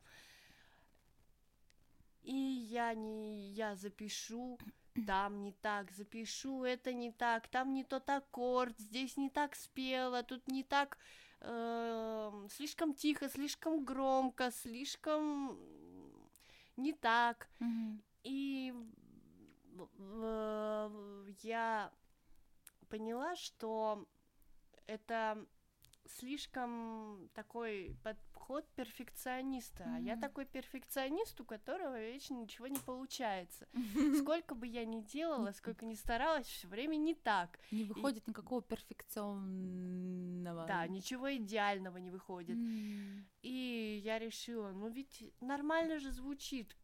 [2.21, 4.59] И я не, я запишу,
[5.05, 10.23] там не так, запишу, это не так, там не тот аккорд, здесь не так спела,
[10.23, 10.97] тут не так,
[11.41, 15.57] эм, слишком тихо, слишком громко, слишком
[16.77, 17.49] не так.
[17.59, 18.01] Мгм.
[18.23, 18.73] И
[19.97, 21.91] в- я
[22.89, 24.05] поняла, что
[24.87, 25.45] это
[26.17, 29.85] слишком такой подход перфекциониста.
[29.85, 33.67] А я такой перфекционист, у которого вечно ничего не получается.
[34.21, 37.59] Сколько бы я ни делала, сколько ни старалась, все время не так.
[37.71, 40.65] Не выходит никакого перфекционного.
[40.65, 42.57] Да, ничего идеального не выходит.
[43.41, 46.75] И я решила, ну ведь нормально же звучит.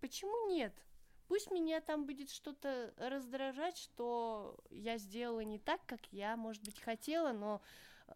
[0.00, 0.74] Почему нет?
[1.28, 6.80] Пусть меня там будет что-то раздражать, что я сделала не так, как я, может быть,
[6.80, 7.60] хотела, но
[8.06, 8.12] э,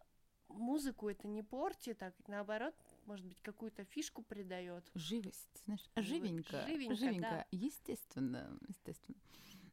[0.47, 2.73] музыку это не портит, а наоборот,
[3.05, 4.89] может быть, какую-то фишку придает.
[4.93, 7.45] Живость, знаешь, живенько, живенько, живенько, да.
[7.51, 9.19] естественно, естественно.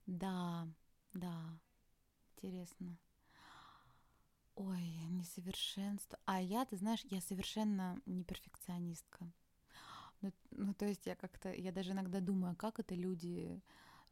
[0.07, 0.67] Да,
[1.13, 1.59] да,
[2.37, 2.99] интересно.
[4.57, 6.19] Ой, несовершенство.
[6.25, 9.31] А я, ты знаешь, я совершенно не перфекционистка.
[10.23, 13.63] Ну, ну, то есть я как-то, я даже иногда думаю, а как это люди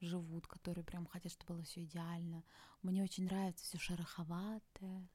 [0.00, 2.44] живут, которые прям хотят, чтобы было все идеально.
[2.82, 5.08] Мне очень нравится все шероховатое,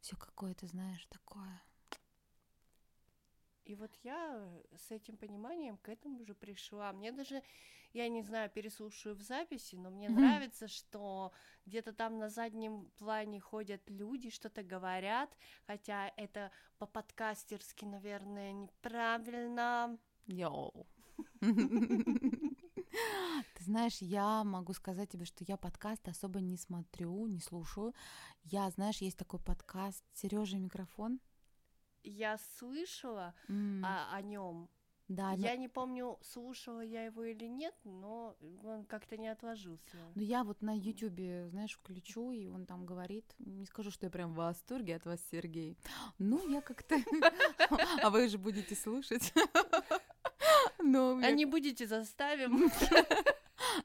[0.00, 1.62] все какое-то, знаешь, такое.
[3.64, 6.92] И вот я с этим пониманием к этому уже пришла.
[6.92, 7.42] Мне даже,
[7.92, 10.40] я не знаю, переслушаю в записи, но мне Мгм.
[10.40, 11.32] нравится, что
[11.66, 19.98] где-то там на заднем плане ходят люди, что-то говорят, хотя это по-подкастерски, наверное, неправильно.
[20.26, 20.86] Йоу.
[21.40, 21.54] Ты
[23.64, 27.94] знаешь, я могу сказать тебе, что я подкасты особо не смотрю, не слушаю.
[28.44, 31.20] Я, знаешь, есть такой подкаст Сережа микрофон.
[32.02, 34.68] Я слышала М, о, о нем.
[35.08, 39.96] Да, но- Я не помню, слушала я его или нет, но он как-то не отложился.
[40.16, 43.32] но я вот на Ютубе, знаешь, включу, и он там говорит.
[43.38, 45.78] Не скажу, что я прям в восторге от вас, Сергей.
[46.18, 46.96] Ну, я как-то...
[48.02, 49.32] А вы же будете слушать.
[50.86, 52.70] Но А не будете заставим.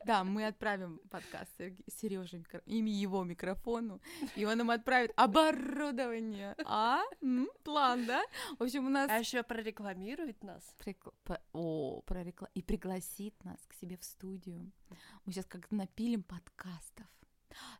[0.05, 1.51] Да, мы отправим подкаст
[1.87, 4.01] Сереже, имя его микрофону,
[4.35, 6.55] и он нам отправит оборудование.
[6.65, 7.01] А?
[7.21, 8.21] М, План, да?
[8.59, 9.09] В общем, у нас...
[9.09, 10.63] А еще прорекламирует нас.
[11.53, 14.71] О, прорекла- И пригласит нас к себе в студию.
[15.25, 17.07] Мы сейчас как напилим подкастов.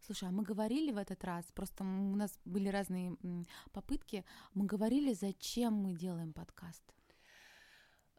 [0.05, 3.15] Слушай, а мы говорили в этот раз, просто у нас были разные
[3.71, 6.83] попытки, мы говорили, зачем мы делаем подкаст.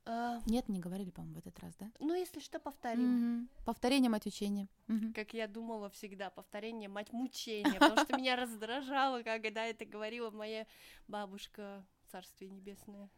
[0.05, 1.91] А, Нет, не говорили, по-моему, в этот раз, да?
[2.01, 3.03] ну, если что, повторим.
[3.37, 3.49] Мгм.
[3.65, 4.69] Повторение, мать учения.
[4.89, 5.13] Мгм.
[5.13, 10.67] Как я думала всегда, повторение мать мучения, потому что меня раздражало, когда это говорила моя
[11.07, 13.09] бабушка, царствие небесное.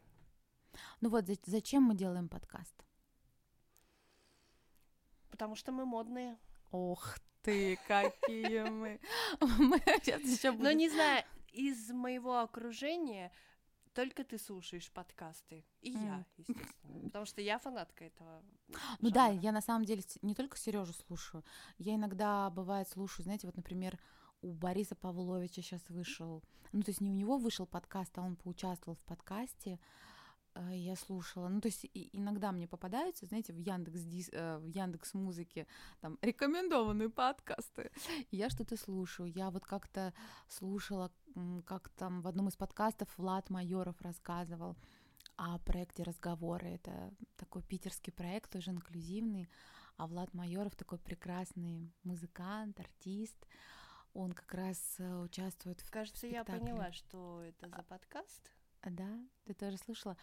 [1.01, 2.75] Ну вот, за- зачем мы делаем подкаст?
[5.31, 6.37] Потому что мы модные.
[6.71, 9.01] Ох ты, какие мы.
[9.59, 10.79] Мы сейчас еще Но будем...
[10.79, 13.31] не знаю, из моего окружения
[13.95, 15.65] только ты слушаешь подкасты.
[15.81, 16.27] И я, М.
[16.37, 17.01] естественно.
[17.05, 18.43] Потому что я фанатка этого.
[19.01, 19.41] Ну да, жанра.
[19.43, 21.45] я на самом деле не только Сережу слушаю,
[21.79, 23.99] я иногда, бывает, слушаю, знаете, вот, например,
[24.43, 28.37] у Бориса Павловича сейчас вышел, ну, то есть не у него вышел подкаст, а он
[28.37, 29.79] поучаствовал в подкасте, э,
[30.71, 31.49] я слушала.
[31.49, 35.67] Ну, то есть иногда мне попадаются, знаете, в Яндекс, Дис, э, в Яндекс Музыке
[36.01, 37.91] там рекомендованные подкасты.
[38.31, 39.31] И я что-то слушаю.
[39.33, 40.13] Я вот как-то
[40.49, 41.11] слушала,
[41.67, 44.77] как там в одном из подкастов Влад Майоров рассказывал
[45.37, 46.69] о проекте «Разговоры».
[46.69, 49.49] Это такой питерский проект, тоже инклюзивный.
[49.97, 53.47] А Влад Майоров такой прекрасный музыкант, артист.
[54.13, 56.61] Он как раз э, участвует в Кажется, я спектакле.
[56.61, 58.53] поняла, что это за подкаст.
[58.81, 60.17] А, Да, ты тоже слышала?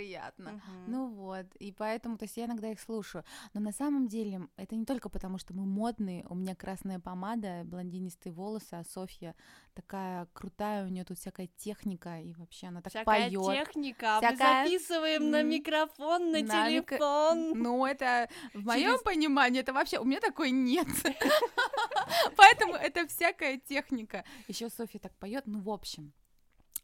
[0.00, 0.52] Приятно.
[0.52, 0.84] Мгм.
[0.90, 3.22] Ну вот, и поэтому, то есть я иногда их слушаю.
[3.52, 7.62] Но на самом деле это не только потому, что мы модные, у меня красная помада,
[7.64, 9.34] блондинистые волосы, а Софья
[9.74, 13.66] такая крутая, у нее тут всякая техника, и вообще она так Всякая поет.
[13.66, 17.52] техника, а Всякая- мы записываем на микрофон, на, на телефон.
[17.58, 20.86] Ну, это в моем Через- понимании, это вообще у меня такой нет.
[22.36, 24.24] Поэтому это всякая техника.
[24.48, 25.44] Еще Софья так поет.
[25.46, 26.12] Ну, в общем,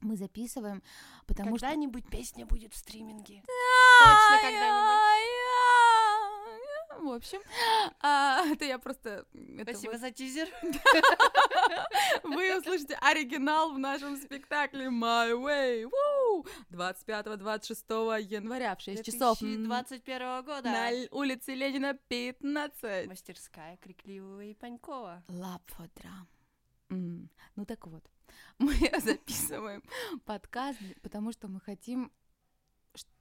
[0.01, 0.83] мы записываем,
[1.27, 3.43] потому что Когда-нибудь песня будет в стриминге.
[3.47, 5.07] Точно когда-нибудь.
[6.99, 7.41] В общем,
[8.01, 9.27] а, это я просто...
[9.59, 10.49] это Спасибо вот за тизер.
[12.25, 15.85] Вы услышите оригинал в нашем спектакле My Way.
[15.85, 16.47] Ву!
[16.71, 20.63] 25-26 января в 6 часов м, 2021 года.
[20.71, 23.07] на улице Ленина 15.
[23.09, 25.23] Мастерская Крикливого и Панькова.
[26.91, 28.05] М, Ну так вот,
[28.59, 29.83] мы записываем
[30.25, 32.12] подкаст, потому что мы хотим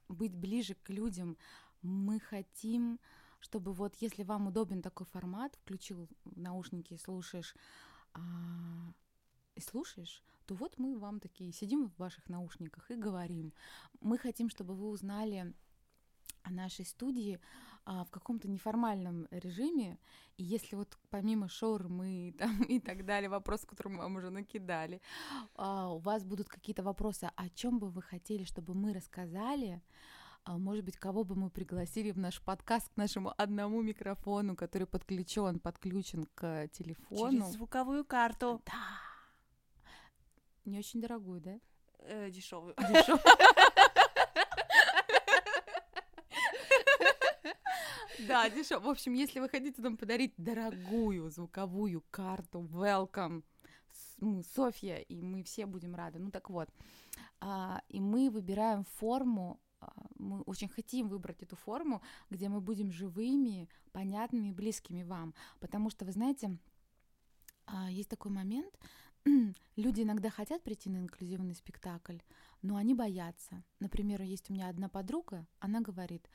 [0.08, 1.36] быть ближе к людям.
[1.82, 2.98] Мы хотим,
[3.40, 7.54] чтобы вот если вам удобен такой формат, включил наушники и слушаешь,
[8.14, 8.20] а,
[9.54, 13.52] и слушаешь, то вот мы вам такие сидим в ваших наушниках и говорим.
[14.00, 15.54] Мы хотим, чтобы вы узнали
[16.42, 17.40] о нашей студии
[17.88, 20.00] а, в каком-то неформальном режиме,
[20.36, 25.00] и если вот помимо шаурмы там, и так далее, вопрос, который мы вам уже накидали,
[25.54, 29.80] а, у вас будут какие-то вопросы, о чем бы вы хотели, чтобы мы рассказали,
[30.42, 34.88] а, может быть, кого бы мы пригласили в наш подкаст к нашему одному микрофону, который
[34.88, 37.30] подключен, подключен к телефону.
[37.30, 38.60] Через звуковую карту.
[38.66, 39.00] Да.
[40.64, 41.60] Не очень дорогую, да?
[42.30, 42.74] дешевую.
[42.76, 43.20] Дешёвую.
[48.20, 48.80] Да, дешево.
[48.80, 53.42] В общем, если вы хотите нам подарить дорогую звуковую карту, welcome,
[54.54, 56.18] Софья, и мы все будем рады.
[56.18, 56.68] Ну так вот,
[57.40, 62.00] А, и мы выбираем форму, а, мы очень хотим выбрать эту форму,
[62.30, 65.34] где мы будем живыми, понятными близкими вам.
[65.60, 66.58] Потому что, вы знаете,
[67.66, 68.78] а, есть такой момент,
[69.76, 72.18] люди иногда хотят прийти на инклюзивный спектакль,
[72.62, 73.62] но они боятся.
[73.80, 76.26] Например, есть у меня одна подруга, она говорит,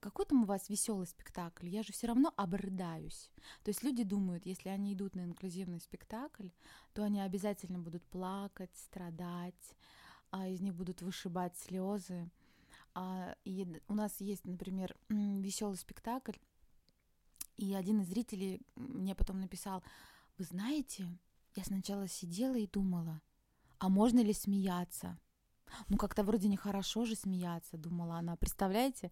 [0.00, 3.30] какой там у вас веселый спектакль, я же все равно обрыдаюсь.
[3.62, 6.48] То есть люди думают, если они идут на инклюзивный спектакль,
[6.92, 9.76] то они обязательно будут плакать, страдать,
[10.30, 12.30] а из них будут вышибать слезы.
[12.94, 16.36] А, и у нас есть, например, веселый спектакль,
[17.56, 19.82] и один из зрителей мне потом написал,
[20.36, 21.08] вы знаете,
[21.54, 23.20] я сначала сидела и думала,
[23.78, 25.18] а можно ли смеяться?
[25.88, 29.10] Ну, как-то вроде нехорошо же смеяться, думала она, представляете?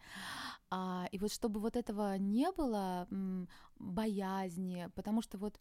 [0.71, 3.07] А, и вот чтобы вот этого не было,
[3.79, 5.59] боязни, потому что вот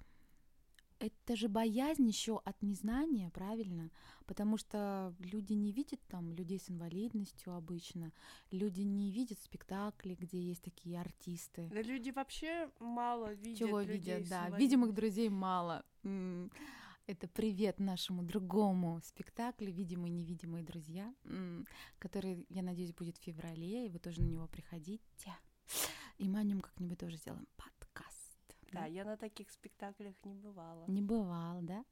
[0.99, 3.89] это же боязнь еще от незнания, правильно?
[4.25, 8.11] Потому что люди не видят там людей с инвалидностью обычно,
[8.51, 11.69] люди не видят спектакли, где есть такие артисты.
[11.71, 13.59] Да люди вообще мало видят.
[13.59, 14.49] Чего видят, да.
[14.49, 15.83] Видимых друзей мало.
[17.09, 21.11] Это привет нашему другому спектаклю «Видимые и невидимые друзья»,
[21.97, 25.33] который, я надеюсь, будет в феврале, и вы тоже на него приходите.
[26.19, 28.55] И мы о нем как-нибудь тоже сделаем подкаст.
[28.71, 30.85] Да, да, я на таких спектаклях не бывала.
[30.85, 31.83] Не бывал, да?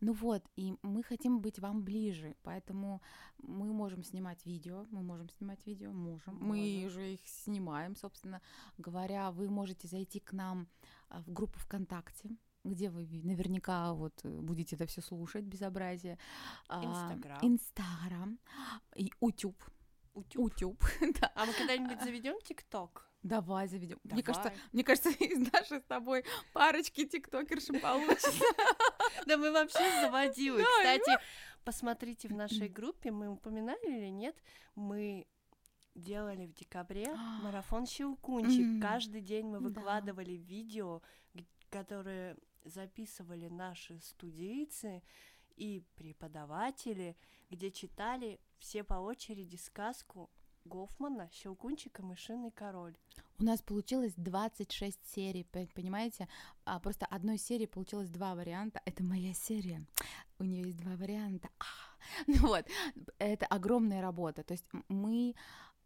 [0.00, 3.02] Ну вот, и мы хотим быть вам ближе, поэтому
[3.42, 6.48] мы можем снимать видео, мы можем снимать видео, можем, можем.
[6.48, 8.40] мы же их снимаем, собственно
[8.78, 10.66] говоря, вы можете зайти к нам
[11.10, 12.30] а, в группу ВКонтакте,
[12.64, 16.18] где вы наверняка вот э, будете это все слушать, безобразие.
[16.68, 17.38] А, Инстаграм.
[17.42, 18.38] Инстаграм.
[18.96, 19.56] И Утюб.
[20.14, 20.44] Утюб.
[20.44, 20.84] Утюб.
[21.20, 21.32] да.
[21.34, 23.10] А мы когда-нибудь заведем ТикТок?
[23.22, 23.98] Давай заведем.
[24.04, 28.30] Мне кажется, мне кажется, из нашей с тобой парочки тиктокерши получится.
[29.26, 30.62] Да мы вообще заводилы.
[30.62, 31.18] Кстати,
[31.64, 34.34] посмотрите в нашей группе, мы упоминали или нет,
[34.74, 35.26] мы
[35.94, 38.80] делали в декабре марафон Щелкунчик.
[38.80, 41.02] Каждый день мы выкладывали видео,
[41.70, 45.02] которые записывали наши студийцы
[45.56, 47.16] и преподаватели,
[47.50, 50.30] где читали все по очереди сказку
[50.64, 52.96] Гофмана «Щелкунчик и мышиный король».
[53.38, 56.28] У нас получилось 26 серий, понимаете?
[56.64, 58.80] А просто одной серии получилось два варианта.
[58.84, 59.86] Это моя серия.
[60.38, 61.48] У нее есть два варианта.
[61.58, 61.64] А,
[62.26, 62.66] ну вот,
[63.18, 64.42] это огромная работа.
[64.42, 65.34] То есть мы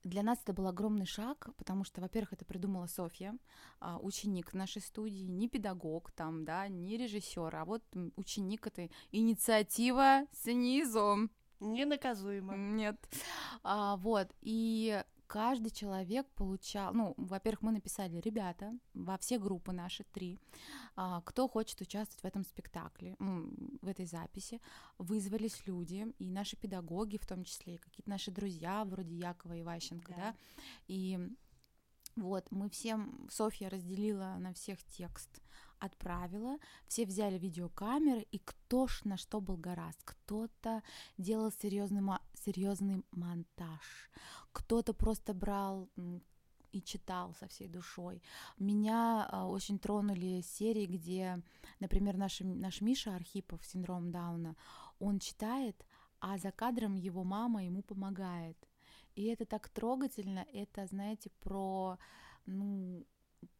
[0.04, 3.36] для нас это был огромный шаг, потому что, во-первых, это придумала Софья,
[3.80, 7.82] а, ученик нашей студии, не педагог там, да, не режиссер, а вот
[8.16, 11.30] ученик этой инициатива снизу.
[11.60, 12.54] Ненаказуемо.
[12.56, 12.96] Нет.
[13.62, 20.04] А, вот, и каждый человек получал, ну, во-первых, мы написали, ребята, во все группы наши,
[20.04, 20.38] три,
[20.96, 24.60] а, кто хочет участвовать в этом спектакле, в этой записи,
[24.98, 30.12] вызвались люди, и наши педагоги в том числе, и какие-то наши друзья, вроде Якова Иващенко,
[30.12, 30.34] да, да.
[30.88, 31.18] И
[32.16, 35.40] вот, мы всем, Софья разделила на всех текст,
[35.84, 40.00] отправила, все взяли видеокамеры, и кто ж на что был гораст.
[40.04, 40.82] Кто-то
[41.18, 42.02] делал серьезный,
[42.34, 44.10] серьезный монтаж,
[44.52, 45.88] кто-то просто брал
[46.74, 48.22] и читал со всей душой.
[48.58, 51.40] Меня а, очень тронули серии, где,
[51.78, 54.56] например, наш, наш Миша Архипов, синдром Дауна,
[54.98, 55.84] он читает,
[56.20, 58.56] а за кадром его мама ему помогает.
[59.14, 61.98] И это так трогательно, это, знаете, про,
[62.46, 63.06] ну,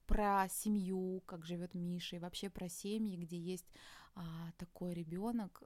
[0.06, 3.66] про семью, как живет Миша, и вообще про семьи, где есть
[4.14, 5.62] а, такой ребенок.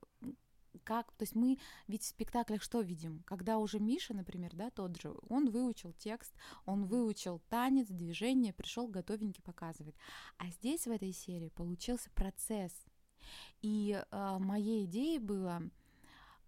[0.84, 3.22] Как, то есть мы ведь в спектаклях что видим?
[3.26, 6.32] Когда уже Миша, например, да, тот же, он выучил текст,
[6.66, 9.96] он выучил танец, движение, пришел готовенький показывать.
[10.36, 12.72] А здесь в этой серии получился процесс.
[13.60, 15.62] И а, моей идеей было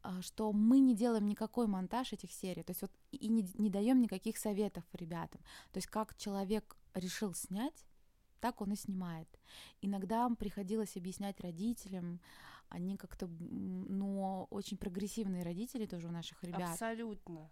[0.03, 3.69] а, что мы не делаем никакой монтаж этих серий, то есть вот и не, не
[3.69, 5.43] даем никаких советов ребятам.
[5.73, 7.87] То есть как человек решил снять,
[8.41, 9.29] так он и снимает.
[9.81, 12.21] Иногда приходилось объяснять родителям,
[12.69, 16.71] они как-то, ну, очень прогрессивные родители тоже у наших ребят.
[16.71, 17.51] Абсолютно.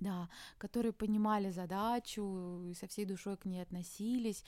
[0.00, 4.44] Да, которые понимали задачу и со всей душой к ней относились.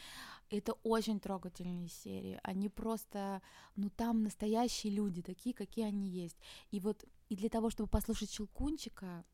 [0.48, 2.38] Это очень трогательные серии.
[2.44, 3.42] Они просто,
[3.74, 6.37] ну там настоящие люди, такие, какие они есть.
[6.70, 9.24] И вот и для того, чтобы послушать Щелкунчика,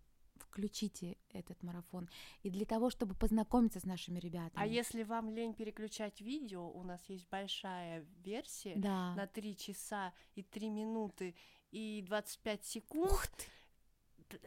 [0.56, 2.08] включите этот марафон.
[2.42, 4.54] И для того, чтобы познакомиться с нашими ребятами.
[4.56, 9.14] А если вам лень переключать видео, у нас есть большая версия да.
[9.14, 11.34] на 3 часа и 3 минуты
[11.72, 13.26] и 25 секунд, Ух
[14.28, 14.40] ты.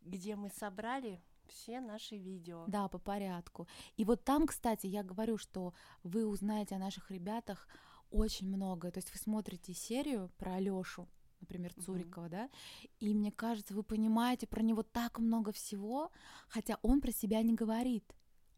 [0.00, 2.64] где мы собрали все наши видео.
[2.66, 3.68] Да, по порядку.
[3.96, 7.68] И вот там, кстати, я говорю, что вы узнаете о наших ребятах
[8.10, 8.90] очень много.
[8.90, 11.08] То есть вы смотрите серию про Алёшу,
[11.46, 12.30] например, Цурикова, mm-hmm.
[12.30, 12.50] да,
[12.98, 16.10] и мне кажется, вы понимаете про него так много всего,
[16.48, 18.04] хотя он про себя не говорит,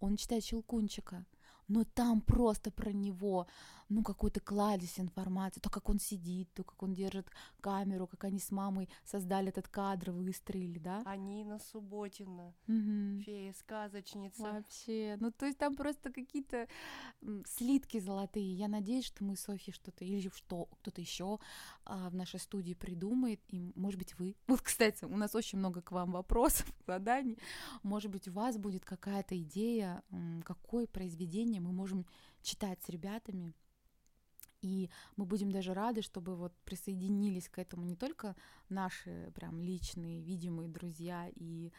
[0.01, 1.27] он читает Щелкунчика,
[1.69, 3.47] но там просто про него,
[3.89, 7.31] ну, какой-то кладезь информации, то, как он сидит, то, как он держит
[7.61, 11.03] камеру, как они с мамой создали этот кадр, выстроили, да?
[11.07, 13.21] Они на Субботина, Мгм.
[13.23, 14.43] фея, сказочница.
[14.43, 16.69] Вообще, ну то есть там просто какие-то
[17.47, 18.53] слитки золотые.
[18.55, 21.39] Я надеюсь, что мы с Софьей что-то или что кто-то еще
[21.85, 24.37] в нашей студии придумает, и может быть вы.
[24.47, 27.39] Вот, кстати, у нас очень много к вам вопросов, заданий.
[27.83, 30.03] Может быть у вас будет какая-то идея,
[30.45, 32.07] какое произведение мы можем
[32.43, 33.55] читать с ребятами.
[34.61, 38.35] И мы будем даже рады, чтобы вот присоединились к этому не только
[38.69, 41.73] наши прям личные, видимые друзья и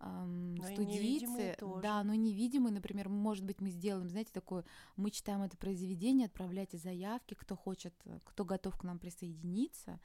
[0.00, 1.82] эм, Но и студийцы, тоже.
[1.82, 4.64] да, но невидимые, например, может быть, мы сделаем, знаете, такое,
[4.96, 10.00] мы читаем это произведение, отправляйте заявки, кто хочет, кто готов к нам присоединиться,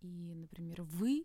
[0.00, 1.24] и, например, вы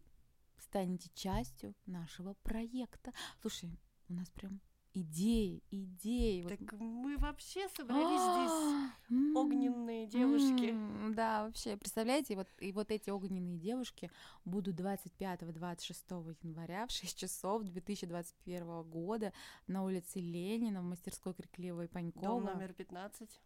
[0.57, 3.11] станете частью нашего проекта.
[3.41, 3.77] Слушай,
[4.07, 4.61] у нас прям
[5.01, 6.41] идеи, идеи.
[6.41, 10.75] вот Так мы вообще собрались здесь М, огненные девушки.
[11.13, 14.11] Да, вообще, представляете, вот, и вот эти огненные девушки
[14.45, 19.33] будут 25-26 января в 6 часов 2021 года
[19.67, 22.53] на улице Ленина в мастерской Крикливой Дом Панькова.
[22.53, 23.41] номер 15.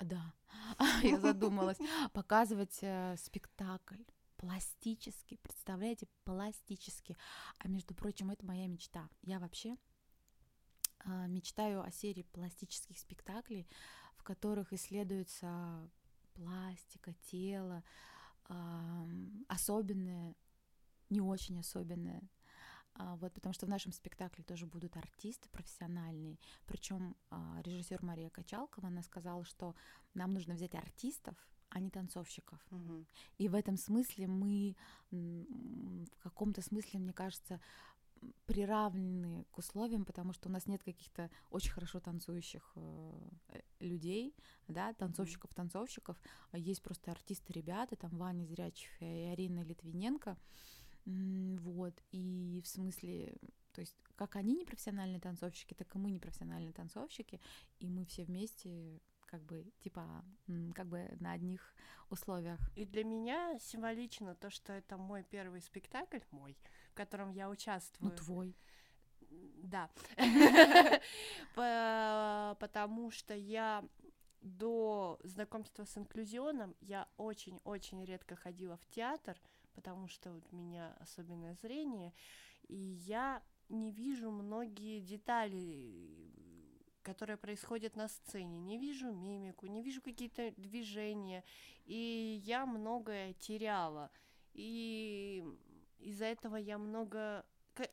[0.00, 0.32] Да,
[1.02, 1.78] я задумалась.
[2.12, 4.02] Показывать э, спектакль
[4.36, 7.16] пластический, представляете, пластический.
[7.58, 9.08] А между прочим, это моя мечта.
[9.22, 9.76] Я вообще а,
[11.04, 13.66] мечтаю о серии пластических спектаклей,
[14.16, 15.90] в которых исследуется
[16.34, 17.82] пластика, тело,
[19.48, 20.34] особенное,
[21.08, 22.22] не очень особенное.
[22.94, 26.38] А, Вот, потому что в нашем спектакле тоже будут артисты профессиональные.
[26.66, 27.16] Причем
[27.64, 29.74] режиссер Мария Качалкова, она сказала, что
[30.14, 31.36] нам нужно взять артистов,
[31.68, 32.58] а не танцовщиков.
[32.70, 33.06] Мгм.
[33.38, 34.76] И в этом смысле мы
[35.10, 37.60] в каком-то смысле, мне кажется,
[38.46, 44.34] приравнены к условиям, потому что у нас нет каких-то очень хорошо танцующих э, э, людей,
[44.68, 50.36] да, танцовщиков, танцовщиков, а есть просто артисты, ребята, там Ваня Зрячев и Арина Литвиненко,
[51.06, 53.34] вот, и в смысле,
[53.72, 57.40] то есть как они не профессиональные танцовщики, так и мы не профессиональные танцовщики,
[57.78, 59.00] и мы все вместе
[59.30, 60.24] как бы, типа,
[60.74, 61.74] как бы на одних
[62.10, 62.58] условиях.
[62.74, 66.56] И для меня символично то, что это мой первый спектакль, мой,
[66.90, 68.16] в котором я Ну, участвую.
[68.16, 68.56] твой.
[69.62, 69.88] Да.
[71.54, 73.84] По- Потому что я
[74.40, 79.40] до знакомства с инклюзионом я очень-очень редко ходила в театр,
[79.74, 82.12] потому что у меня особенное зрение,
[82.68, 86.32] и я не вижу многие детали,
[87.02, 91.44] которые происходят на сцене, не вижу мимику, не вижу какие-то движения,
[91.84, 94.10] и я многое теряла,
[94.54, 95.44] и
[96.00, 97.44] из-за этого я много,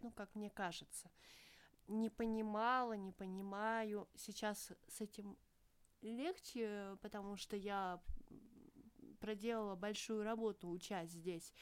[0.01, 1.09] ну как мне кажется,
[1.87, 4.07] не понимала, не понимаю.
[4.15, 5.37] Сейчас с этим
[6.01, 8.01] легче, потому что я
[9.19, 11.53] проделала большую работу, учась здесь.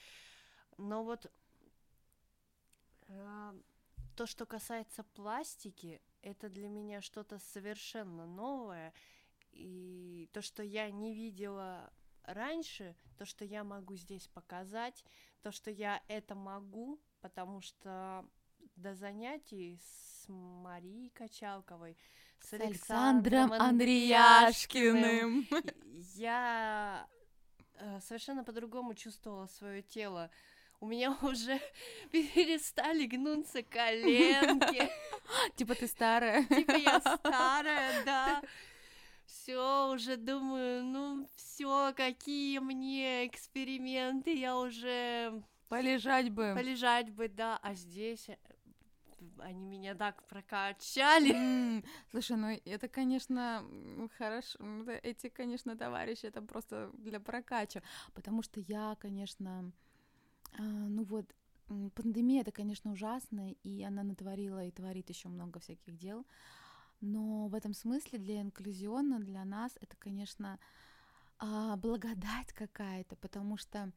[0.77, 1.31] Но вот
[3.07, 3.53] э,
[4.15, 8.93] то, что касается пластики, это для меня что-то совершенно новое.
[9.51, 11.93] И то, что я не видела
[12.23, 15.05] раньше, то, что я могу здесь показать,
[15.45, 18.25] то, что я это могу, потому что
[18.75, 21.95] до занятий с Марией Качалковой,
[22.39, 25.45] с, С Александром Андреяшкиным.
[26.15, 27.07] я
[27.75, 30.31] э, совершенно по-другому чувствовала свое тело.
[30.79, 31.61] У меня уже
[32.11, 34.89] перестали гнуться коленки.
[35.57, 36.43] Типа ты старая.
[36.45, 38.41] Типа я старая, да.
[39.35, 46.53] Все, уже думаю, ну все, какие мне эксперименты, я уже Полежать бы.
[46.55, 48.37] полежать бы, да, а здесь э,
[49.39, 51.83] они меня так прокачали.
[52.11, 53.63] Слушай, ну это, конечно,
[54.17, 54.57] хорошо.
[55.03, 57.83] Эти, конечно, товарищи, это просто для прокача.
[58.13, 59.71] Потому что я, конечно,
[60.57, 61.25] а, ну вот,
[61.93, 66.25] пандемия, это, конечно, ужасно, и она натворила и творит еще много всяких дел.
[67.01, 70.59] Но в этом смысле для инклюзиона, для нас, это, конечно,
[71.37, 73.91] а, благодать какая-то, потому что,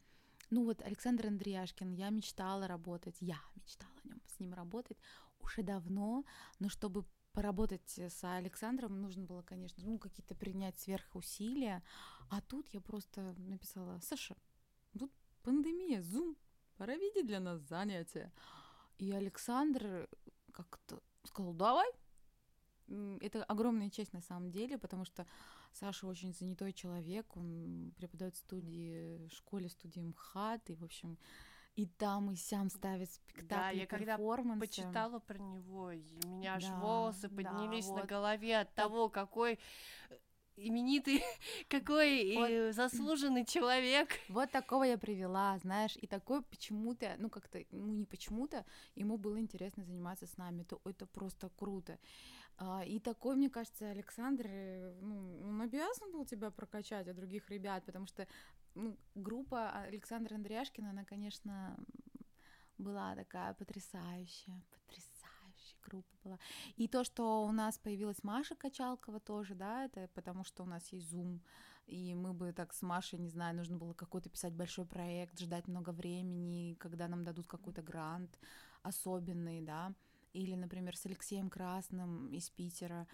[0.50, 3.92] ну вот Александр Андреяшкин, я мечтала работать, я мечтала
[4.26, 4.98] с ним работать
[5.40, 6.24] уже давно,
[6.58, 11.84] но чтобы поработать с Александром нужно было, конечно, ну, какие-то принять сверхусилия,
[12.30, 14.36] а тут я просто написала, Саша,
[14.98, 16.36] тут пандемия, зум,
[16.76, 18.32] пора видеть для нас занятия.
[18.98, 20.08] И Александр
[20.52, 21.88] как-то сказал, давай.
[23.20, 25.26] Это огромная честь на самом деле, потому что
[25.72, 31.18] Саша очень занятой человек, он преподает в студии, в школе студии МХАТ, и, в общем,
[31.76, 34.18] и там, и сям ставит спектакли, Да, я когда.
[34.58, 38.06] Почитала про него, и у меня аж Да, волосы да, поднялись на вот.
[38.06, 39.60] голове от того, какой
[40.56, 41.22] именитый,
[41.68, 42.74] какой вот.
[42.74, 44.08] заслуженный человек.
[44.28, 48.64] Вот такого я привела, знаешь, и такой почему-то, ну как-то, ну не почему-то,
[48.96, 51.98] ему было интересно заниматься с нами, это, это просто круто.
[52.58, 57.48] А, и такой, мне кажется, Александр, э, ну, он обязан был тебя прокачать от других
[57.50, 58.26] ребят, потому что
[58.74, 61.76] ну, группа Александра Андреашкина, она, конечно,
[62.76, 66.38] была такая потрясающая, потрясающая группа была.
[66.76, 70.88] И то, что у нас появилась Маша Качалкова тоже, да, это потому что у нас
[70.88, 71.40] есть Zoom,
[71.86, 75.68] и мы бы так с Машей, не знаю, нужно было какой-то писать большой проект, ждать
[75.68, 78.38] много времени, когда нам дадут какой-то грант
[78.82, 79.94] особенный, да,
[80.32, 83.06] или, например, с Алексеем Красным из Питера.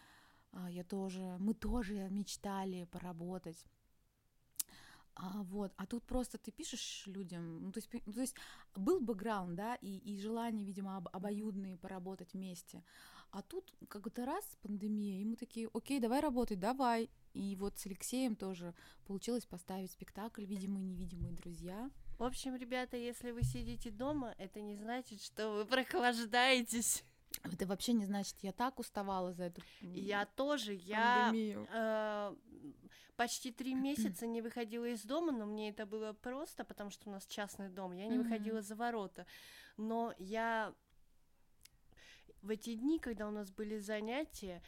[0.52, 3.66] А, я тоже, мы тоже мечтали поработать.
[5.16, 8.34] А, вот, а тут просто ты пишешь людям, ну, то есть, ну, то есть
[8.74, 12.82] был бэкграунд, да, и, и желание, видимо, об, обоюдные поработать вместе.
[13.30, 17.10] А тут как-то раз пандемия, и мы такие, окей, давай работать, давай.
[17.32, 18.74] И вот с Алексеем тоже
[19.06, 21.90] получилось поставить спектакль «Видимые невидимые друзья».
[22.18, 27.04] В общем, ребята, если вы сидите дома, это не значит, что вы прохлаждаетесь.
[27.42, 32.34] Это вообще не значит, я так уставала за эту Я тоже, я э,
[33.16, 37.12] почти три месяца не выходила из дома, но мне это было просто, потому что у
[37.12, 38.22] нас частный дом, я не mm-hmm.
[38.22, 39.26] выходила за ворота.
[39.76, 40.72] Но я
[42.42, 44.62] в эти дни, когда у нас были занятия,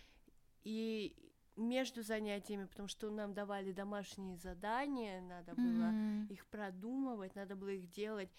[0.65, 1.15] и
[1.57, 6.33] между занятиями, потому что нам давали домашние задания, надо было mm-hmm.
[6.33, 8.31] их продумывать, надо было их делать.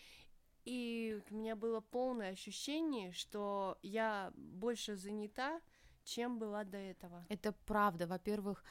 [0.65, 5.61] И у меня было полное ощущение, что я больше занята,
[6.03, 7.26] чем была до этого.
[7.30, 8.05] Это правда.
[8.05, 8.63] Во-первых,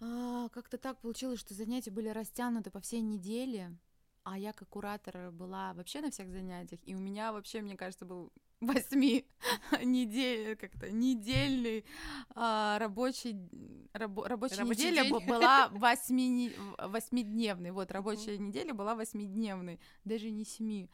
[0.00, 3.76] а, как-то так получилось, что занятия были растянуты по всей неделе,
[4.24, 8.04] а я как куратор была вообще на всех занятиях, и у меня вообще, мне кажется,
[8.04, 9.26] был восьми
[9.82, 11.84] недель, как-то недельный
[12.34, 13.36] а, рабочий
[13.92, 15.26] рабо, рабочая рабочий неделя день.
[15.26, 17.70] была восьми, восьмидневной.
[17.70, 18.38] Вот рабочая mm-hmm.
[18.38, 20.90] неделя была восьмидневной, даже не семи.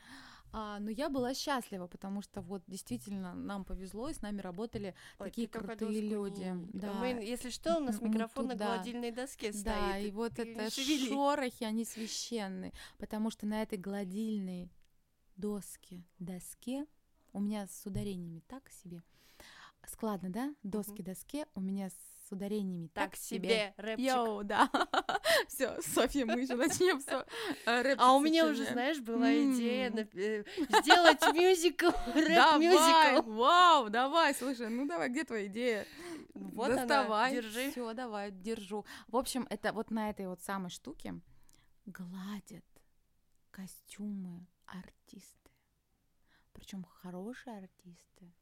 [0.54, 4.94] А, но я была счастлива, потому что вот действительно нам повезло, и с нами работали
[5.18, 6.42] Ой, такие крутые люди.
[6.42, 6.78] Не...
[6.78, 6.92] Да.
[6.92, 9.64] Мы, если что, у нас микрофон на гладильной доске стоит.
[9.64, 11.08] Да, и вот это шевели.
[11.08, 14.70] шорохи, они священные, потому что на этой гладильной
[15.36, 16.86] доске, доске
[17.32, 19.02] у меня с ударениями так себе.
[19.86, 20.54] Складно, да?
[20.62, 23.48] Доски-доске у меня с ударениями так, так себе.
[23.48, 24.06] себе рэпчик.
[24.06, 24.70] Йоу, да.
[25.48, 27.26] Все, Софья, мы же начнем все.
[27.66, 30.44] А у меня уже, знаешь, была идея э,
[30.82, 33.30] сделать мюзикл, рэп-мюзикл.
[33.32, 35.86] Вау, давай, слушай, ну давай, где твоя идея?
[36.34, 37.32] Вот Доставай.
[37.32, 37.70] она, держи.
[37.70, 38.84] Все, давай, держу.
[39.08, 41.20] В общем, это вот на этой вот самой штуке
[41.86, 42.64] гладят
[43.50, 45.41] костюмы артист
[46.72, 48.32] причем хорошие артисты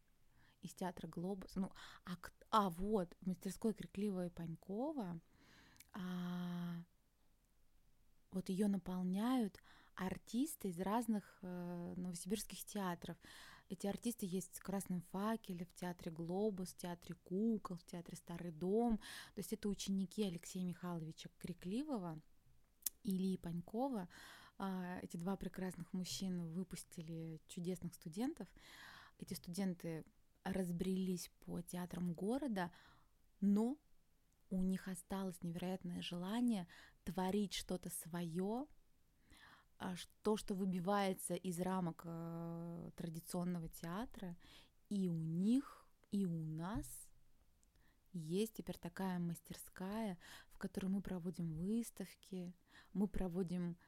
[0.63, 1.57] из театра Глобус.
[1.57, 1.73] Ну,
[2.05, 2.13] а,
[2.51, 5.21] а вот, в мастерской Крикливая и Панькова,
[5.93, 6.77] а,
[8.31, 9.61] вот ее наполняют
[9.97, 13.17] артисты из разных э, новосибирских театров.
[13.69, 18.53] Эти артисты есть в Красном факеле, в театре Глобус, в театре Кукол, в театре Старый
[18.53, 18.99] дом.
[19.35, 22.21] То есть это ученики Алексея Михайловича Крикливого
[23.03, 24.09] и Ильи Панькова.
[24.63, 28.47] А, эти два прекрасных мужчин выпустили чудесных студентов.
[29.19, 30.05] Эти студенты
[30.45, 32.71] разбрелись по театрам города,
[33.41, 33.79] но
[34.51, 36.69] у них осталось невероятное желание
[37.05, 38.67] творить что-то свое,
[39.79, 44.37] а, то, что выбивается из рамок э, традиционного театра,
[44.91, 47.09] и у них, и у нас
[48.13, 50.19] есть теперь такая мастерская,
[50.51, 52.53] в которой мы проводим выставки,
[52.93, 53.79] мы проводим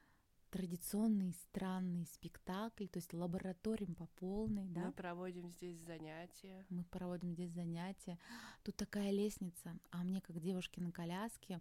[0.53, 4.85] традиционный странный спектакль, то есть лабораторием по полной, да.
[4.85, 6.63] Мы проводим здесь занятия.
[6.69, 8.19] Мы проводим здесь занятия.
[8.61, 11.59] Тут такая лестница, а мне как девушке на коляске,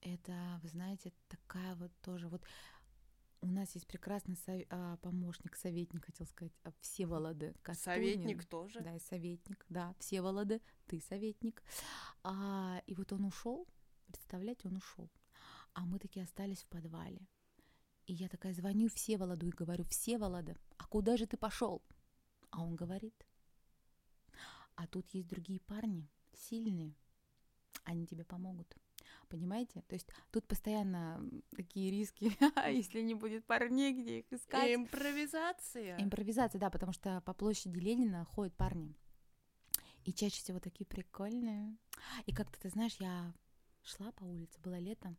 [0.00, 2.44] это, вы знаете, такая вот тоже вот
[3.40, 4.62] у нас есть прекрасный сов...
[4.70, 7.96] а, помощник, советник, хотел сказать, а, Всеволоды Костунин.
[7.96, 8.80] Советник тоже?
[8.80, 11.64] Да, и советник, да, Всеволоды, ты советник.
[12.22, 13.66] А, и вот он ушел,
[14.06, 15.10] представляете, он ушел.
[15.72, 17.26] А мы таки остались в подвале.
[18.10, 21.80] И я такая звоню Всеволоду и говорю, Всеволода, а куда же ты пошел?
[22.50, 23.14] А он говорит,
[24.74, 26.96] а тут есть другие парни, сильные,
[27.84, 28.76] они тебе помогут.
[29.28, 29.82] Понимаете?
[29.82, 32.36] То есть тут постоянно такие риски,
[32.68, 34.74] если не будет парней, где их искать.
[34.74, 36.02] Импровизация.
[36.02, 38.96] Импровизация, да, потому что по площади Ленина ходят парни.
[40.04, 41.76] И чаще всего такие прикольные.
[42.26, 43.32] И как-то, ты знаешь, я
[43.84, 45.14] шла по улице, было лето,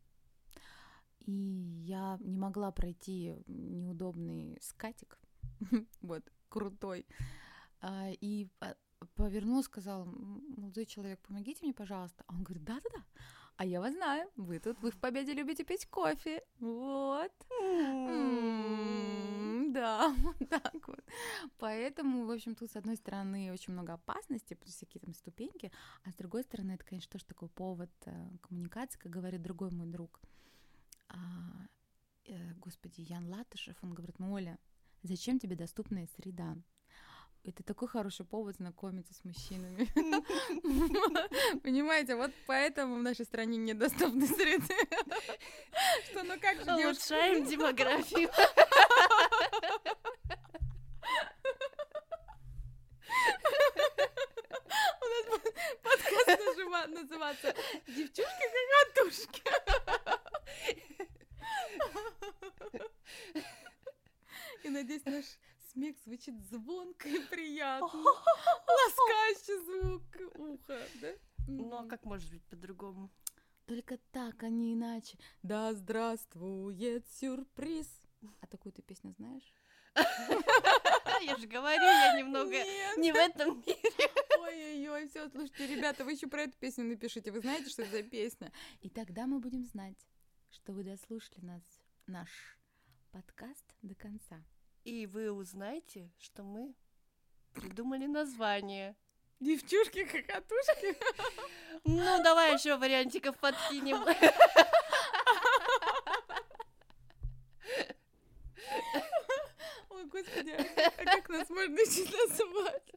[1.26, 5.19] и я не могла пройти неудобный скатик,
[6.01, 7.05] вот, крутой.
[7.82, 8.47] А, и
[9.15, 12.24] повернулась, сказала, молодой человек, помогите мне, пожалуйста.
[12.28, 13.03] А он говорит, да-да-да.
[13.57, 16.43] А я вас знаю, вы тут, вы в Победе любите пить кофе.
[16.59, 17.32] Вот.
[19.72, 21.03] Да, вот так вот.
[21.57, 25.72] Поэтому, в общем, тут, с одной стороны, очень много опасностей, плюс всякие там ступеньки,
[26.03, 29.88] а с другой стороны, это, конечно, тоже такой повод э, коммуникации, как говорит другой мой
[29.88, 30.19] друг.
[31.12, 31.68] А,
[32.26, 34.57] э, Господи, Ян Латышев, он говорит, ну, Оля,
[35.03, 36.55] зачем тебе доступная среда?
[37.43, 39.88] Это такой хороший повод знакомиться с мужчинами.
[41.64, 44.76] Понимаете, вот поэтому в нашей стране недоступны среды.
[46.05, 46.72] Что, ну как же.
[46.72, 48.30] Улучшаем демографию.
[55.01, 55.28] У нас
[55.82, 57.55] подкаст называться
[57.88, 59.41] «Девчушки-кокотушки».
[64.64, 65.26] И надеюсь, наш
[65.72, 67.88] смех звучит звонко и приятно.
[68.68, 70.03] Ласкающий звук
[70.36, 71.14] уха, да?
[71.47, 73.09] Ну, а как может быть по-другому?
[73.66, 75.18] Только так, а не иначе.
[75.41, 77.88] Да здравствует сюрприз.
[78.41, 79.53] А такую ты песню знаешь?
[81.22, 82.97] Я же говорю, я немного Нет.
[82.97, 84.09] не в этом мире.
[84.39, 87.32] Ой-ой-ой, все, слушайте, ребята, вы еще про эту песню напишите.
[87.32, 88.51] Вы знаете, что это за песня?
[88.82, 89.97] И тогда мы будем знать,
[90.49, 91.62] что вы дослушали нас,
[92.07, 92.30] наш
[93.12, 94.41] подкаст до конца.
[94.84, 96.74] И вы узнаете, что мы
[97.53, 98.95] придумали название.
[99.39, 100.97] Девчушки-хохотушки.
[101.84, 104.05] Ну, давай еще вариантиков подкинем.
[109.89, 110.64] Ой, господи, а
[110.97, 112.91] а как нас можно еще называть?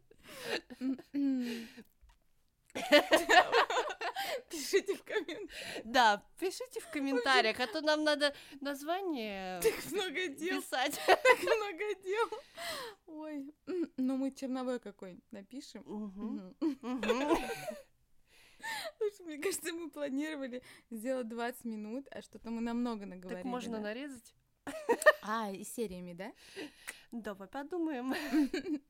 [4.51, 5.51] Пишите в комментариях.
[5.85, 10.61] Да, пишите в комментариях, а то нам надо название Так много дел.
[10.61, 11.01] писать.
[11.07, 12.30] Так много дел.
[13.07, 13.55] Ой,
[13.97, 15.85] ну мы черновой какой напишем.
[18.99, 23.43] Слушай, мне кажется, мы планировали сделать 20 минут, а что-то мы намного наговорили.
[23.43, 24.35] Так можно нарезать?
[25.22, 26.32] А, и сериями, да?
[27.15, 28.12] Давай подумаем.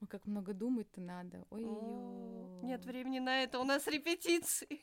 [0.00, 1.44] Ой, как много думать-то надо.
[1.50, 2.60] О, Ой-ё.
[2.66, 4.80] Нет времени на это, у нас репетиции.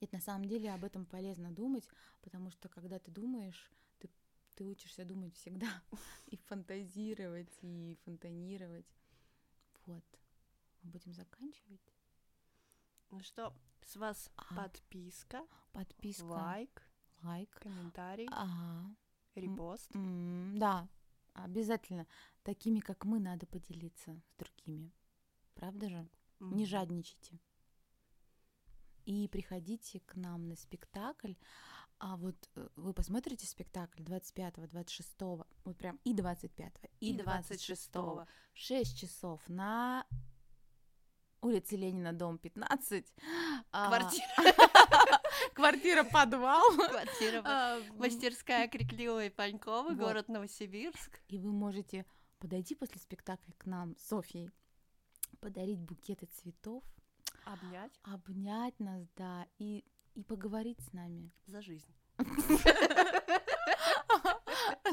[0.00, 1.88] Нет, на самом деле об этом полезно думать,
[2.20, 4.08] потому что когда ты думаешь, ты,
[4.54, 5.66] ты учишься думать всегда.
[6.26, 8.86] И фантазировать, и фонтанировать.
[9.86, 10.04] Вот.
[10.82, 11.80] Мы будем заканчивать.
[13.10, 13.52] Ну что,
[13.84, 14.54] с вас А.
[14.54, 16.82] подписка, Подписка, лайк,
[17.22, 17.50] лайк.
[17.60, 18.94] комментарий, Ага.
[19.34, 19.90] репост.
[19.94, 20.88] М, Да,
[21.34, 22.06] обязательно.
[22.42, 24.92] Такими, как мы, надо поделиться с другими.
[25.54, 26.08] Правда же?
[26.40, 26.66] Не Мгм.
[26.66, 27.38] жадничайте.
[29.04, 31.34] И приходите к нам на спектакль.
[31.98, 35.14] А вот э, вы посмотрите спектакль 25, 26,
[35.64, 37.92] вот прям и 25, и, И 26.
[37.92, 38.28] 26.
[38.54, 40.04] 6 часов на
[41.40, 43.06] улице Ленина, дом 15.
[43.72, 44.26] А, Квартира.
[45.54, 46.62] Квартира подвал.
[46.76, 47.42] Квартира.
[47.44, 49.98] А, Мастерская Крикливой Панькова, Вот.
[49.98, 51.20] город Новосибирск.
[51.28, 52.04] И вы можете
[52.38, 54.50] подойти после спектакля к нам с Софьей,
[55.40, 56.82] подарить букеты цветов,
[57.44, 59.84] Обнять обнять нас, да, и,
[60.14, 61.30] и поговорить с нами.
[61.46, 61.92] за жизнь.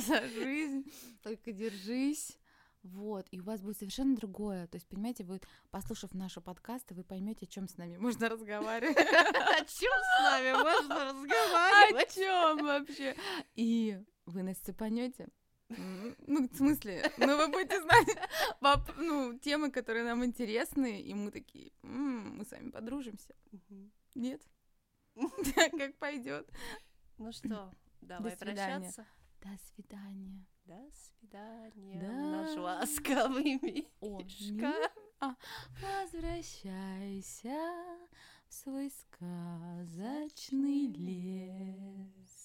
[0.07, 0.91] За жизнь.
[1.24, 2.38] Только держись.
[2.84, 4.68] Вот, и у вас будет совершенно другое.
[4.68, 8.98] То есть, понимаете, вы, послушав наши подкасты, вы поймете, о чем с нами можно разговаривать.
[8.98, 12.14] О чем с нами можно О разговаривать?
[12.14, 13.16] чем вообще?
[13.56, 15.28] И вы нас цепанете.
[15.70, 18.08] Ну, в смысле, ну вы будете знать
[18.98, 23.36] ну, темы, которые нам интересны, и мы такие, «М, мы с вами подружимся.
[24.16, 24.42] Нет?
[25.78, 26.50] Как пойдет.
[27.18, 27.72] Ну что,
[28.02, 29.06] давай прощаться.
[29.42, 30.46] До свидания.
[30.70, 32.11] До свидания, Да.
[32.13, 33.59] наш ласковый
[34.03, 34.72] мишка.
[35.20, 35.34] А,
[35.82, 37.57] Возвращайся
[38.47, 42.39] в свой сказочный лес.